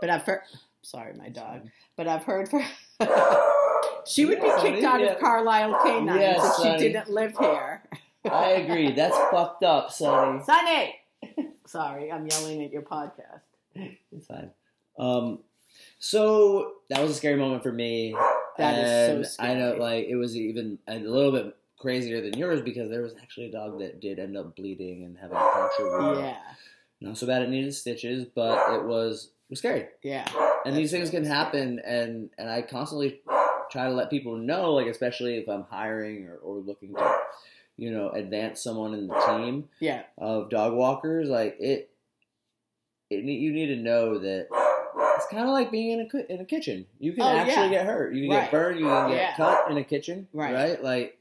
But 0.00 0.10
I've 0.10 0.22
heard. 0.22 0.42
Sorry, 0.82 1.14
my 1.14 1.28
dog. 1.30 1.68
But 1.96 2.06
I've 2.08 2.24
heard 2.24 2.48
for. 2.48 2.62
she 4.06 4.24
would 4.24 4.40
be 4.40 4.46
Yeah, 4.46 4.60
kicked 4.62 4.82
Sunny, 4.82 4.84
out 4.84 5.00
yeah. 5.00 5.12
of 5.12 5.18
Carlisle 5.20 5.80
Canines 5.82 6.18
Yes, 6.20 6.58
if 6.58 6.62
she 6.64 6.78
didn't 6.88 7.08
live 7.10 7.36
here. 7.38 7.82
I 8.30 8.50
agree. 8.50 8.92
That's 8.92 9.16
fucked 9.30 9.62
up, 9.64 9.90
Sunny. 9.90 10.42
Sunny. 10.44 10.94
Sorry, 11.66 12.12
I'm 12.12 12.26
yelling 12.26 12.62
at 12.64 12.72
your 12.72 12.82
podcast. 12.82 13.40
It's 13.74 14.26
fine. 14.26 14.50
Um, 14.98 15.40
so 16.04 16.72
that 16.90 17.00
was 17.00 17.10
a 17.12 17.14
scary 17.14 17.36
moment 17.36 17.62
for 17.62 17.72
me. 17.72 18.14
That 18.58 18.78
is 18.78 19.26
so 19.26 19.32
scary. 19.34 19.50
I 19.50 19.54
know, 19.54 19.76
like, 19.76 20.06
it 20.06 20.16
was 20.16 20.36
even 20.36 20.78
a 20.86 20.98
little 20.98 21.32
bit 21.32 21.56
crazier 21.78 22.20
than 22.20 22.38
yours 22.38 22.60
because 22.60 22.90
there 22.90 23.02
was 23.02 23.14
actually 23.20 23.46
a 23.46 23.52
dog 23.52 23.78
that 23.80 24.00
did 24.00 24.18
end 24.18 24.36
up 24.36 24.54
bleeding 24.54 25.04
and 25.04 25.16
having 25.18 25.36
a 25.36 25.40
puncture 25.40 25.98
wound. 25.98 26.20
Yeah. 26.20 26.36
Not 27.00 27.18
so 27.18 27.26
bad 27.26 27.42
it 27.42 27.48
needed 27.50 27.74
stitches, 27.74 28.26
but 28.34 28.74
it 28.74 28.84
was 28.84 29.30
it 29.48 29.50
was 29.50 29.58
scary. 29.58 29.86
Yeah. 30.02 30.26
and 30.66 30.76
these 30.76 30.90
things 30.90 31.10
can 31.10 31.24
happen 31.24 31.80
and 31.84 32.30
and 32.38 32.48
i 32.48 32.62
constantly 32.62 33.20
try 33.70 33.84
to 33.84 33.92
let 33.92 34.08
people 34.08 34.36
know 34.36 34.72
like 34.72 34.86
especially 34.86 35.36
if 35.36 35.46
i'm 35.48 35.64
hiring 35.70 36.26
or, 36.26 36.36
or 36.36 36.56
looking 36.60 36.94
to 36.94 37.16
you 37.76 37.90
know 37.90 38.08
advance 38.10 38.62
someone 38.62 38.94
in 38.94 39.06
the 39.06 39.14
team 39.26 39.68
Yeah. 39.80 40.02
of 40.16 40.48
dog 40.48 40.72
walkers 40.72 41.28
like 41.28 41.56
it 41.60 41.90
it 43.10 43.24
you 43.24 43.52
need 43.52 43.66
to 43.66 43.76
know 43.76 44.18
that 44.20 44.48
it's 45.24 45.32
kind 45.32 45.44
of 45.44 45.52
like 45.52 45.70
being 45.70 45.90
in 45.98 46.08
a 46.12 46.32
in 46.32 46.40
a 46.40 46.44
kitchen. 46.44 46.86
You 46.98 47.12
can 47.12 47.22
Oh, 47.22 47.28
actually 47.28 47.64
yeah. 47.64 47.68
get 47.70 47.86
hurt. 47.86 48.14
You 48.14 48.22
can 48.28 48.36
Right. 48.36 48.42
get 48.44 48.50
burned. 48.50 48.78
You 48.80 48.86
can 48.86 49.10
get 49.10 49.16
Yeah. 49.16 49.36
cut 49.36 49.70
in 49.70 49.76
a 49.76 49.84
kitchen. 49.84 50.28
Right. 50.32 50.54
Right. 50.54 50.82
Like 50.82 51.18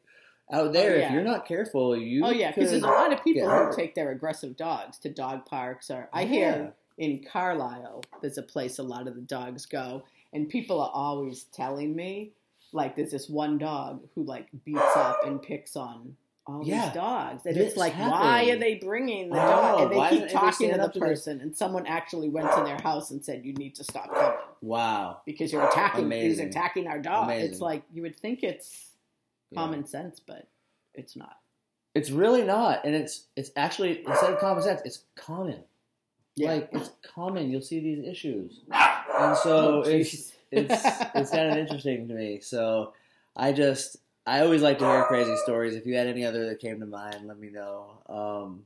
out 0.52 0.68
oh, 0.68 0.72
there, 0.72 0.96
Oh, 0.96 1.00
if 1.06 1.12
you're 1.12 1.24
not 1.24 1.48
careful, 1.48 1.96
you. 1.98 2.24
oh 2.26 2.30
yeah, 2.30 2.52
because 2.52 2.70
there's 2.72 2.84
a 2.84 2.88
lot 2.88 3.14
of 3.14 3.24
people 3.24 3.50
who 3.50 3.76
take 3.76 3.96
their 3.96 4.12
aggressive 4.12 4.56
dogs 4.58 4.98
to 5.00 5.10
dog 5.10 5.46
parks, 5.46 5.90
or 5.90 6.10
I 6.14 6.22
Yeah. 6.24 6.28
hear 6.28 6.74
in 6.98 7.24
Carlisle, 7.24 8.04
there's 8.22 8.38
a 8.38 8.44
place 8.44 8.78
a 8.78 8.84
lot 8.84 9.08
of 9.08 9.16
the 9.16 9.22
dogs 9.22 9.66
go, 9.66 10.04
and 10.34 10.48
people 10.50 10.80
are 10.82 10.92
always 10.94 11.46
telling 11.46 11.96
me, 11.96 12.34
like, 12.72 12.96
there's 12.96 13.12
this 13.12 13.30
one 13.30 13.58
dog 13.58 14.08
who 14.14 14.24
like 14.24 14.48
beats 14.66 14.82
up 14.98 15.26
and 15.26 15.42
picks 15.42 15.76
on 15.76 16.16
all 16.46 16.62
Yeah. 16.66 16.86
these 16.86 16.94
dogs, 16.96 17.46
and 17.46 17.56
This 17.56 17.70
it's 17.70 17.78
like, 17.78 17.94
happened. 17.94 18.12
why 18.20 18.50
are 18.52 18.58
they 18.58 18.76
bringing 18.76 19.30
the 19.30 19.36
dog? 19.36 19.82
And 19.82 19.92
they 19.92 20.10
keep 20.20 20.30
talking 20.30 20.72
to 20.72 20.78
the 20.78 20.84
up 20.84 20.94
to 20.94 21.00
this? 21.00 21.08
person, 21.08 21.40
and 21.42 21.56
someone 21.56 21.86
actually 21.88 22.30
went 22.30 22.52
to 22.52 22.64
their 22.64 22.78
house 22.82 23.12
and 23.12 23.24
said, 23.24 23.46
"You 23.46 23.54
need 23.54 23.76
to 23.76 23.84
stop 23.84 24.14
coming 24.14 24.38
Wow. 24.62 25.22
because 25.26 25.54
you're 25.54 25.66
attacking. 25.68 26.12
He's 26.12 26.40
attacking 26.40 26.88
our 26.88 27.00
dog." 27.00 27.26
Amazing. 27.26 27.52
It's 27.52 27.62
like 27.62 27.84
you 27.94 28.02
would 28.02 28.16
think 28.18 28.44
it's 28.44 28.92
Yeah. 29.52 29.60
common 29.60 29.86
sense, 29.86 30.20
but 30.20 30.48
it's 30.94 31.16
not. 31.16 31.38
It's 31.96 32.10
really 32.10 32.44
not, 32.44 32.84
and 32.86 32.94
it's 32.96 33.28
it's 33.36 33.52
actually 33.56 34.06
instead 34.06 34.34
of 34.34 34.40
common 34.40 34.64
sense, 34.64 34.82
it's 34.84 35.04
common. 35.16 35.64
Yeah. 36.36 36.54
Like 36.54 36.70
it's 36.74 36.90
common. 37.04 37.52
You'll 37.52 37.62
see 37.62 37.80
these 37.80 38.04
issues, 38.06 38.62
oh, 38.74 39.28
and 39.30 39.38
so 39.38 39.84
Oh, 39.86 39.90
it's 39.90 40.34
it's 40.52 40.86
it's 41.16 41.32
kind 41.32 41.52
of 41.52 41.58
interesting 41.58 42.08
to 42.10 42.14
me. 42.16 42.40
So 42.42 42.94
I 43.36 43.52
just 43.54 43.98
I 44.26 44.42
always 44.42 44.62
like 44.62 44.80
to 44.80 44.86
hear 44.86 45.04
crazy 45.04 45.36
stories. 45.38 45.76
If 45.76 45.86
you 45.86 45.96
had 45.96 46.08
any 46.08 46.26
other 46.26 46.48
that 46.48 46.60
came 46.60 46.80
to 46.80 46.86
mind, 46.86 47.28
let 47.28 47.38
me 47.38 47.50
know. 47.50 47.98
Um, 48.08 48.64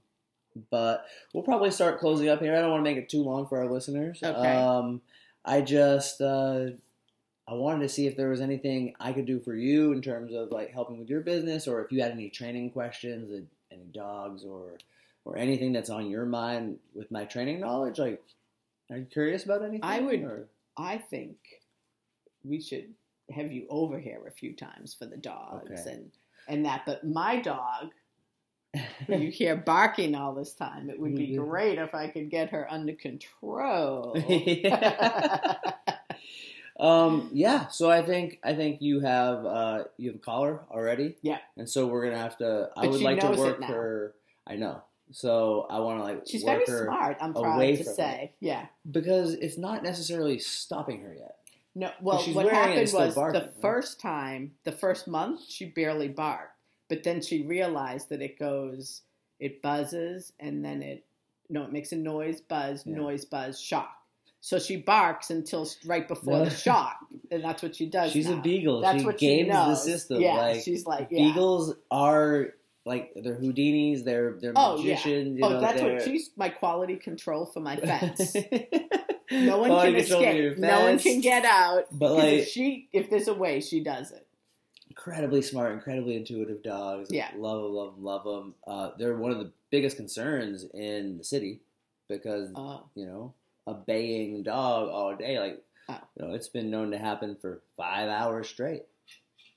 but 0.70 1.06
we'll 1.34 1.44
probably 1.44 1.72
start 1.72 2.00
closing 2.00 2.30
up 2.30 2.42
here. 2.42 2.56
I 2.56 2.62
don't 2.62 2.72
want 2.72 2.82
to 2.86 2.90
make 2.90 2.98
it 2.98 3.10
too 3.10 3.24
long 3.24 3.48
for 3.48 3.60
our 3.60 3.72
listeners. 3.72 4.20
Okay. 4.24 4.56
Um, 4.56 5.02
I 5.46 5.62
just 5.62 6.22
uh, 6.22 6.68
I 7.48 7.54
wanted 7.54 7.82
to 7.82 7.90
see 7.90 8.06
if 8.08 8.16
there 8.18 8.30
was 8.30 8.42
anything 8.42 8.94
I 9.00 9.14
could 9.14 9.26
do 9.26 9.40
for 9.40 9.56
you 9.56 9.94
in 9.94 10.02
terms 10.02 10.34
of 10.34 10.52
like 10.52 10.72
helping 10.72 11.00
with 11.00 11.10
your 11.10 11.22
business, 11.22 11.68
or 11.68 11.84
if 11.84 11.92
you 11.92 12.02
had 12.02 12.12
any 12.12 12.30
training 12.30 12.72
questions, 12.72 13.32
any 13.72 13.86
dogs, 13.94 14.44
or 14.44 14.78
or 15.26 15.38
anything 15.38 15.74
that's 15.74 15.90
on 15.90 16.10
your 16.10 16.26
mind 16.26 16.78
with 16.94 17.10
my 17.12 17.26
training 17.26 17.60
knowledge. 17.60 18.00
Like, 18.00 18.22
are 18.92 18.98
you 18.98 19.06
curious 19.06 19.44
about 19.44 19.62
anything? 19.62 19.82
I 19.84 20.00
would- 20.02 20.22
or- 20.24 20.48
I 20.80 21.00
think 21.00 21.38
we 22.44 22.62
should 22.62 22.94
have 23.34 23.52
you 23.52 23.66
over 23.70 24.00
here 24.00 24.22
a 24.28 24.32
few 24.32 24.56
times 24.56 24.94
for 24.94 25.06
the 25.06 25.18
dogs 25.18 25.70
Okay. 25.72 25.92
and 25.92 26.12
and 26.48 26.66
that. 26.66 26.84
But 26.86 27.06
my 27.06 27.42
dog, 27.42 27.92
you 29.10 29.30
hear 29.32 29.56
barking 29.56 30.16
all 30.16 30.34
this 30.34 30.54
time, 30.54 30.90
it 30.90 31.00
would 31.00 31.16
be 31.16 31.26
Yeah. 31.26 31.38
great 31.40 31.78
if 31.78 31.94
I 31.94 32.08
could 32.08 32.30
get 32.30 32.50
her 32.52 32.66
under 32.72 32.94
control. 32.94 34.16
um, 36.80 37.30
yeah. 37.34 37.68
So 37.68 37.90
I 37.90 38.02
think 38.04 38.40
I 38.44 38.54
think 38.54 38.82
you 38.82 39.00
have 39.02 39.46
uh, 39.46 39.84
you 39.98 40.10
have 40.12 40.16
a 40.18 40.20
collar 40.24 40.62
already. 40.72 41.16
Yeah. 41.22 41.40
And 41.58 41.70
so 41.70 41.88
we're 41.88 42.06
gonna 42.06 42.22
have 42.22 42.38
to. 42.38 42.70
I 42.78 42.82
But 42.84 42.92
would 42.92 43.02
like 43.02 43.20
to 43.22 43.32
work 43.32 43.64
her. 43.64 44.14
I 44.46 44.56
know. 44.56 44.82
So 45.12 45.66
I 45.70 45.80
want 45.80 46.00
to 46.00 46.04
like 46.04 46.24
She's 46.28 46.44
very 46.44 46.66
smart. 46.66 47.18
I'm 47.22 47.34
proud 47.34 47.60
to 47.60 47.84
say. 47.84 48.34
Yeah. 48.42 48.66
because 48.90 49.34
it's 49.34 49.58
not 49.58 49.82
necessarily 49.84 50.38
stopping 50.40 51.02
her 51.02 51.14
yet. 51.18 51.36
No, 51.78 51.92
well, 52.02 52.18
what 52.34 52.46
wearing 52.46 52.48
it 52.50 52.54
and 52.54 52.90
happened 52.90 52.94
was 53.06 53.16
barking, 53.16 53.40
the 53.40 53.46
right? 53.46 53.62
first 53.62 54.00
time, 54.02 54.52
the 54.64 54.72
first 54.72 55.08
month, 55.08 55.42
she 55.48 55.66
barely 55.66 56.08
barked, 56.08 56.54
but 56.90 57.04
then 57.04 57.22
she 57.22 57.44
realized 57.44 58.10
that 58.10 58.20
it 58.22 58.40
goes, 58.40 59.04
it 59.40 59.62
buzzes, 59.62 60.34
and 60.40 60.66
then 60.66 60.82
it, 60.82 61.06
no, 61.52 61.64
it 61.64 61.72
makes 61.72 61.92
a 61.92 61.96
noise, 61.96 62.42
buzz, 62.42 62.84
Yeah. 62.84 62.96
noise, 62.96 63.26
buzz, 63.26 63.62
shock. 63.62 63.94
So 64.42 64.58
she 64.58 64.78
barks 64.78 65.30
until 65.30 65.68
right 65.86 66.08
before 66.08 66.46
the 66.46 66.50
shock, 66.68 66.98
and 67.30 67.44
that's 67.44 67.62
what 67.62 67.76
she 67.76 67.86
does. 67.86 68.12
She's 68.12 68.30
a 68.30 68.38
beagle. 68.38 68.82
That's 68.82 69.00
she 69.02 69.06
what 69.06 69.18
games 69.20 69.48
she 69.48 69.52
the 69.52 69.68
knows. 69.68 69.84
system. 69.84 70.22
Yeah, 70.22 70.34
like 70.36 70.64
she's 70.64 70.86
like, 70.88 71.10
yeah. 71.12 71.28
beagles 71.28 71.76
are 71.92 72.54
like 72.86 73.12
they're 73.16 73.36
Houdinis. 73.36 74.04
They're 74.04 74.38
they're 74.40 74.54
Oh, 74.56 74.78
yeah. 74.78 74.94
magicians. 74.96 75.38
You 75.38 75.46
oh, 75.46 75.50
know, 75.50 75.62
that's 75.62 75.82
what 75.82 76.02
she's 76.04 76.32
my 76.38 76.50
quality 76.50 76.96
control 76.96 77.46
for 77.46 77.60
my 77.60 77.76
fence. 77.78 78.36
No 79.32 79.58
one 79.58 79.70
can 79.70 79.96
control 79.96 80.24
for 80.24 80.32
your 80.32 80.52
escape. 80.54 80.58
No 80.60 80.84
one 80.86 81.00
can 81.00 81.22
get 81.22 81.46
out. 81.46 81.86
But 81.92 82.14
like 82.14 82.34
if 82.34 82.48
she, 82.48 82.88
if 82.94 83.10
there's 83.10 83.28
a 83.28 83.34
way, 83.34 83.60
she 83.62 83.82
does 83.82 84.12
it. 84.12 84.26
incredibly 84.90 85.42
smart, 85.42 85.74
incredibly 85.74 86.16
intuitive 86.16 86.64
dogs. 86.64 87.10
Yeah. 87.12 87.30
love 87.38 87.64
them, 87.64 87.74
love 87.74 87.96
them, 87.96 88.04
love 88.04 88.24
them. 88.24 88.54
Uh, 88.66 88.92
they're 88.98 89.18
one 89.18 89.32
of 89.32 89.40
the 89.40 89.52
biggest 89.70 89.98
concerns 89.98 90.64
in 90.74 91.18
the 91.18 91.24
city 91.24 91.60
because 92.08 92.50
Uh, 92.56 92.80
you 92.96 93.06
know 93.06 93.34
a 93.68 93.74
baying 93.74 94.44
dog 94.44 94.90
all 94.90 95.16
day, 95.16 95.40
like 95.40 95.62
Oh. 95.90 96.00
you 96.20 96.26
know, 96.28 96.34
it's 96.34 96.50
been 96.50 96.70
known 96.70 96.92
to 96.92 96.98
happen 96.98 97.36
for 97.42 97.62
five 97.78 98.10
hours 98.10 98.48
straight. 98.50 98.84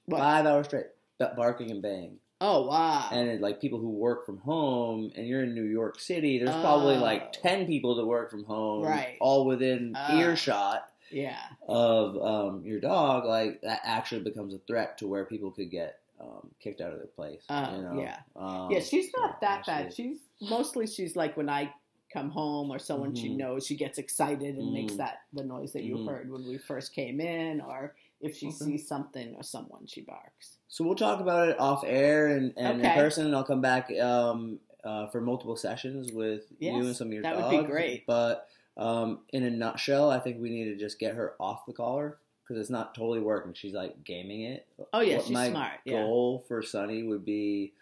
what? 0.07 0.19
Five 0.19 0.47
hours 0.47 0.67
straight, 0.67 0.87
ba- 1.19 1.35
barking 1.37 1.71
and 1.71 1.81
baying. 1.83 2.19
Oh 2.41 2.67
wow. 2.67 3.09
And 3.13 3.29
it, 3.29 3.41
like 3.41 3.61
people 3.61 3.79
who 3.79 3.91
work 3.91 4.25
from 4.25 4.39
home, 4.39 5.13
and 5.15 5.27
you're 5.27 5.43
in 5.43 5.55
New 5.55 5.65
York 5.65 6.01
City, 6.01 6.39
there's 6.39 6.57
probably 6.57 6.97
Oh. 6.97 7.01
like 7.01 7.33
ten 7.33 7.67
people 7.67 7.95
that 7.97 8.07
work 8.07 8.31
from 8.31 8.45
home, 8.45 8.85
Right. 8.85 9.19
all 9.21 9.45
within 9.47 9.95
Oh. 9.97 10.17
earshot 10.19 10.91
yeah. 11.11 11.39
of 11.69 12.17
um, 12.17 12.65
your 12.65 12.81
dog. 12.81 13.27
Like 13.27 13.61
that 13.63 13.81
actually 13.85 14.23
becomes 14.23 14.55
a 14.55 14.59
threat 14.61 14.97
to 14.99 15.07
where 15.07 15.27
people 15.27 15.51
could 15.51 15.71
get 15.71 15.99
um, 16.19 16.51
kicked 16.61 16.81
out 16.81 16.93
of 16.93 16.99
their 16.99 17.07
place. 17.09 17.43
Oh, 17.49 17.77
you 17.77 17.83
know? 17.83 18.01
yeah. 18.01 18.19
Um, 18.37 18.71
Yeah, 18.71 18.81
she's 18.81 19.11
not 19.17 19.41
that 19.41 19.65
bad. 19.67 19.95
She's 19.95 20.19
mostly 20.43 20.87
she's 20.87 21.17
like 21.17 21.37
when 21.37 21.49
I 21.49 21.73
come 22.13 22.29
home 22.31 22.71
or 22.71 22.79
someone 22.79 23.15
she 23.15 23.29
Mhm. 23.31 23.37
knows, 23.37 23.67
she 23.67 23.77
gets 23.77 23.97
excited 23.99 24.57
and 24.57 24.73
makes 24.73 24.95
Mhm. 24.95 24.97
that 24.99 25.19
the 25.33 25.45
noise 25.45 25.73
that 25.73 25.83
you 25.85 25.97
Mhm. 25.97 26.07
heard 26.07 26.31
when 26.31 26.47
we 26.47 26.59
first 26.59 26.93
came 26.95 27.21
in, 27.21 27.61
or 27.61 27.95
if 28.21 28.37
she 28.37 28.49
Okay. 28.49 28.57
sees 28.57 28.89
something 28.89 29.35
or 29.35 29.43
someone, 29.43 29.87
she 29.87 30.03
barks. 30.03 30.59
So 30.69 30.85
we'll 30.85 30.95
talk 30.95 31.21
about 31.21 31.49
it 31.49 31.59
off 31.59 31.83
air 31.87 32.29
and, 32.29 32.53
and 32.57 32.81
in 32.81 32.93
person, 32.93 33.27
and 33.27 33.35
I'll 33.35 33.45
come 33.45 33.61
back 33.61 33.91
um, 33.99 34.61
uh, 34.85 35.07
for 35.09 35.21
multiple 35.21 35.57
sessions 35.57 36.13
with 36.13 36.43
you 36.59 36.87
and 36.87 36.97
some 36.97 37.09
of 37.09 37.13
your 37.13 37.23
that 37.23 37.37
would 37.37 37.49
be 37.49 37.65
great. 37.65 38.07
But 38.07 38.47
um, 38.77 39.21
in 39.31 39.45
a 39.45 39.51
nutshell, 39.51 40.11
I 40.11 40.19
think 40.21 40.41
we 40.41 40.51
need 40.51 40.67
to 40.67 40.77
just 40.77 40.99
get 40.99 41.15
her 41.15 41.35
off 41.41 41.67
the 41.67 41.73
collar 41.73 42.19
because 42.43 42.61
it's 42.61 42.71
not 42.71 42.95
totally 42.95 43.21
working. 43.21 43.55
She's 43.55 43.75
like 43.75 44.03
gaming 44.05 44.43
it. 44.43 44.67
Oh 44.93 45.01
yeah, 45.01 45.17
What 45.17 45.27
she's 45.27 45.35
my 45.35 45.51
smart. 45.51 45.81
Yeah, 45.85 46.03
goal 46.03 46.45
for 46.49 46.63
Sunny 46.63 47.03
would 47.03 47.25
be 47.25 47.73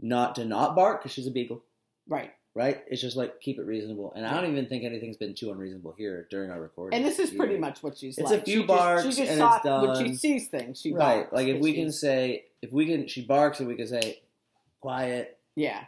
not 0.00 0.34
to 0.36 0.44
not 0.44 0.74
bark 0.74 1.00
because 1.00 1.12
she's 1.12 1.26
a 1.26 1.30
beagle, 1.30 1.62
right. 2.08 2.32
Right? 2.54 2.82
It's 2.88 3.00
just 3.02 3.16
like 3.16 3.40
keep 3.40 3.58
it 3.58 3.64
reasonable. 3.66 4.12
And 4.14 4.24
I 4.26 4.40
don't 4.40 4.50
even 4.50 4.66
think 4.66 4.84
anything's 4.84 5.16
been 5.16 5.34
too 5.34 5.50
unreasonable 5.50 5.94
here 5.96 6.26
during 6.30 6.50
our 6.50 6.60
recording. 6.60 6.96
And 6.96 7.06
this 7.06 7.18
is 7.18 7.30
pretty 7.30 7.58
much 7.58 7.82
what 7.82 7.98
she's 7.98 8.16
It's 8.18 8.30
a 8.30 8.40
few 8.40 8.60
she 8.60 8.66
barks 8.66 9.04
just, 9.04 9.16
she 9.18 9.22
just 9.24 9.32
and 9.32 9.38
saw, 9.40 9.82
it's 9.90 9.98
When 10.00 10.08
she 10.08 10.14
sees 10.14 10.48
things, 10.48 10.80
she 10.80 10.92
right. 10.92 11.16
barks. 11.22 11.32
Like 11.32 11.48
if 11.48 11.60
we 11.60 11.72
can 11.74 11.90
say 11.92 12.44
if 12.62 12.72
we 12.72 12.86
can, 12.86 13.08
she 13.08 13.22
barks 13.22 13.58
and 13.60 13.68
we 13.68 13.74
can 13.76 13.86
say 13.86 14.20
quiet. 14.80 15.38
yeah, 15.56 15.84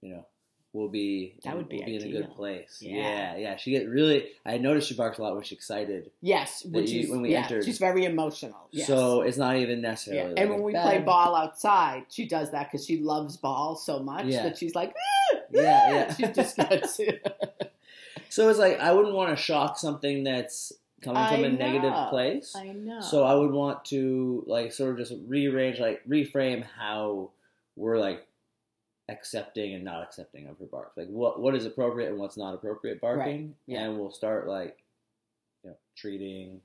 you 0.00 0.10
know, 0.10 0.26
we'll 0.72 0.88
be 0.88 1.34
That 1.44 1.56
would 1.56 1.68
be 1.68 1.76
we'll 1.78 1.86
be 1.86 1.96
in 1.96 2.02
a 2.02 2.10
good 2.10 2.30
place. 2.34 2.78
Yeah. 2.80 2.96
Yeah. 2.96 3.36
yeah, 3.36 3.56
She 3.56 3.70
get 3.70 3.88
really. 3.88 4.26
I 4.44 4.58
noticed 4.58 4.88
she 4.88 4.94
barks 4.94 5.18
a 5.18 5.22
lot 5.22 5.34
when 5.34 5.42
she's 5.44 5.56
excited. 5.58 6.10
yes, 6.20 6.64
when, 6.70 6.86
you- 6.86 7.10
when 7.10 7.22
we 7.22 7.30
yeah, 7.32 7.42
entered. 7.42 7.64
she's 7.64 7.78
very 7.78 8.04
emotional. 8.04 8.68
Yes. 8.72 8.86
So 8.88 9.22
it's 9.22 9.36
not 9.38 9.56
even 9.56 9.80
Yeah, 9.80 9.88
necessarily. 9.90 10.34
and 10.36 10.50
like 10.50 10.58
when 10.58 10.62
we 10.66 10.72
bad- 10.72 10.84
play 10.86 10.98
ball 11.00 11.34
outside, 11.36 12.04
she 12.10 12.26
does 12.26 12.50
that 12.50 12.70
because 12.70 12.84
she 12.86 12.98
loves 12.98 13.36
ball 13.36 13.76
so 13.76 14.00
much 14.02 14.26
Yeah. 14.26 14.42
that 14.44 14.58
she's 14.58 14.74
like, 14.74 14.92
Yeah, 15.52 15.62
yeah. 15.92 16.14
she 16.14 16.26
just 16.32 16.56
gets 16.56 17.00
So 18.28 18.48
it's 18.48 18.58
like 18.58 18.80
I 18.80 18.92
wouldn't 18.92 19.14
want 19.14 19.36
to 19.36 19.42
shock 19.42 19.78
something 19.78 20.24
that's 20.24 20.72
coming 21.02 21.26
from 21.26 21.44
I 21.44 21.48
a 21.48 21.50
negative 21.50 21.94
place. 22.08 22.54
I 22.56 22.68
know. 22.68 23.00
So 23.00 23.24
I 23.24 23.34
would 23.34 23.50
want 23.50 23.84
to 23.86 24.44
like 24.46 24.72
sort 24.72 24.92
of 24.92 24.98
just 24.98 25.12
rearrange, 25.26 25.78
like 25.78 26.02
reframe 26.08 26.64
how 26.64 27.30
we're 27.76 27.98
like 27.98 28.26
accepting 29.08 29.74
and 29.74 29.84
not 29.84 30.02
accepting 30.02 30.46
of 30.46 30.58
her 30.58 30.66
bark. 30.66 30.92
Like 30.96 31.08
what 31.08 31.40
what 31.40 31.54
is 31.54 31.66
appropriate 31.66 32.08
and 32.08 32.18
what's 32.18 32.36
not 32.36 32.54
appropriate 32.54 33.00
barking, 33.00 33.54
yeah. 33.66 33.82
and 33.82 33.98
we'll 33.98 34.12
start 34.12 34.48
like 34.48 34.78
you 35.62 35.70
know 35.70 35.76
treating 35.96 36.60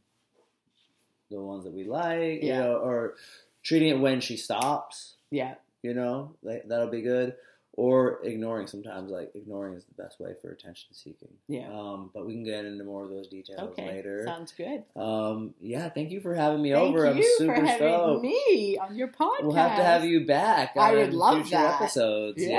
the 1.30 1.42
ones 1.42 1.64
that 1.66 1.74
we 1.74 1.84
like, 1.84 2.42
you 2.42 2.54
know, 2.54 2.78
or 2.78 3.16
treating 3.64 3.90
it 3.90 4.00
when 4.00 4.22
she 4.22 4.38
stops. 4.38 5.16
yeah, 5.32 5.56
You 5.82 5.94
know, 5.94 6.36
like, 6.42 6.68
that'll 6.68 6.90
be 6.90 7.02
good. 7.02 7.36
Or 7.80 8.22
ignoring 8.24 8.66
sometimes, 8.66 9.12
like 9.12 9.30
ignoring 9.36 9.76
is 9.76 9.86
the 9.86 10.02
best 10.02 10.20
way 10.20 10.32
for 10.42 10.50
attention 10.50 10.90
seeking. 10.94 11.30
yeah. 11.48 11.70
Um, 11.72 12.10
but 12.12 12.26
we 12.26 12.34
can 12.34 12.44
get 12.44 12.66
into 12.66 12.84
more 12.84 13.04
of 13.04 13.12
those 13.12 13.28
details 13.28 13.60
okay, 13.70 13.88
later. 13.88 14.24
sounds 14.26 14.52
good. 14.52 14.84
Um, 15.00 15.54
yeah, 15.62 15.88
thank 15.90 16.10
you 16.10 16.20
for 16.20 16.34
having 16.34 16.64
me 16.64 16.72
Thank 16.72 16.90
over. 16.90 17.06
you 17.06 17.12
I'm 17.12 17.24
super 17.38 17.56
for 17.56 17.62
having 17.66 17.78
stoked. 17.78 18.24
me 18.24 18.80
on 18.82 18.96
your 18.96 19.10
podcast. 19.10 19.44
We'll 19.44 19.52
have 19.58 19.78
to 19.78 19.84
have 19.84 20.04
you 20.06 20.26
back. 20.26 20.76
I 20.76 20.96
would 20.96 21.14
love 21.14 21.36
future 21.44 21.52
that. 21.52 21.80
episodes. 21.82 22.42
Yes. 22.42 22.50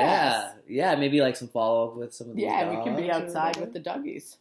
Yeah, 0.69 0.93
yeah, 0.93 0.95
maybe 1.01 1.21
like 1.21 1.35
some 1.35 1.49
follow 1.49 1.89
up 1.89 1.97
with 1.97 2.15
some 2.15 2.31
of 2.31 2.37
these. 2.37 2.45
Yeah, 2.45 2.71
we 2.71 2.85
can 2.85 2.95
be 2.95 3.11
outside 3.11 3.57
with 3.57 3.73
the 3.73 3.81
doggies. 3.81 4.37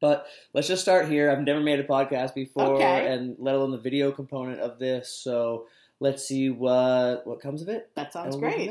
But 0.00 0.26
let's 0.54 0.68
just 0.68 0.80
start 0.80 1.06
here. 1.08 1.30
I've 1.30 1.42
never 1.42 1.60
made 1.60 1.80
a 1.80 1.84
podcast 1.84 2.34
before, 2.34 2.76
Okay. 2.76 3.12
and 3.12 3.36
let 3.38 3.54
alone 3.56 3.72
the 3.72 3.78
video 3.78 4.10
component 4.10 4.60
of 4.60 4.78
this. 4.78 5.10
So 5.10 5.66
let's 6.00 6.24
see 6.26 6.48
what 6.48 7.26
what 7.26 7.40
comes 7.42 7.60
of 7.60 7.68
it. 7.68 7.90
That 7.94 8.14
sounds 8.14 8.36
great. 8.36 8.70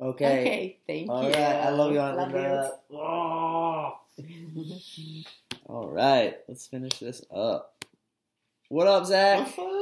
There. 0.00 0.08
Okay. 0.08 0.40
Okay, 0.40 0.78
thank 0.86 1.10
All 1.10 1.22
you. 1.24 1.30
right. 1.30 1.36
I 1.38 1.70
love 1.70 1.92
you, 1.92 1.98
Love 1.98 2.32
Linda. 2.32 2.72
Oh. 2.92 3.98
you. 4.16 5.24
All 5.66 5.88
right, 5.88 6.36
let's 6.48 6.66
finish 6.66 6.98
this 6.98 7.22
up. 7.30 7.84
What 8.68 8.86
up, 8.86 9.06
Zach? 9.06 9.38
What's 9.38 9.58
up? 9.58 9.79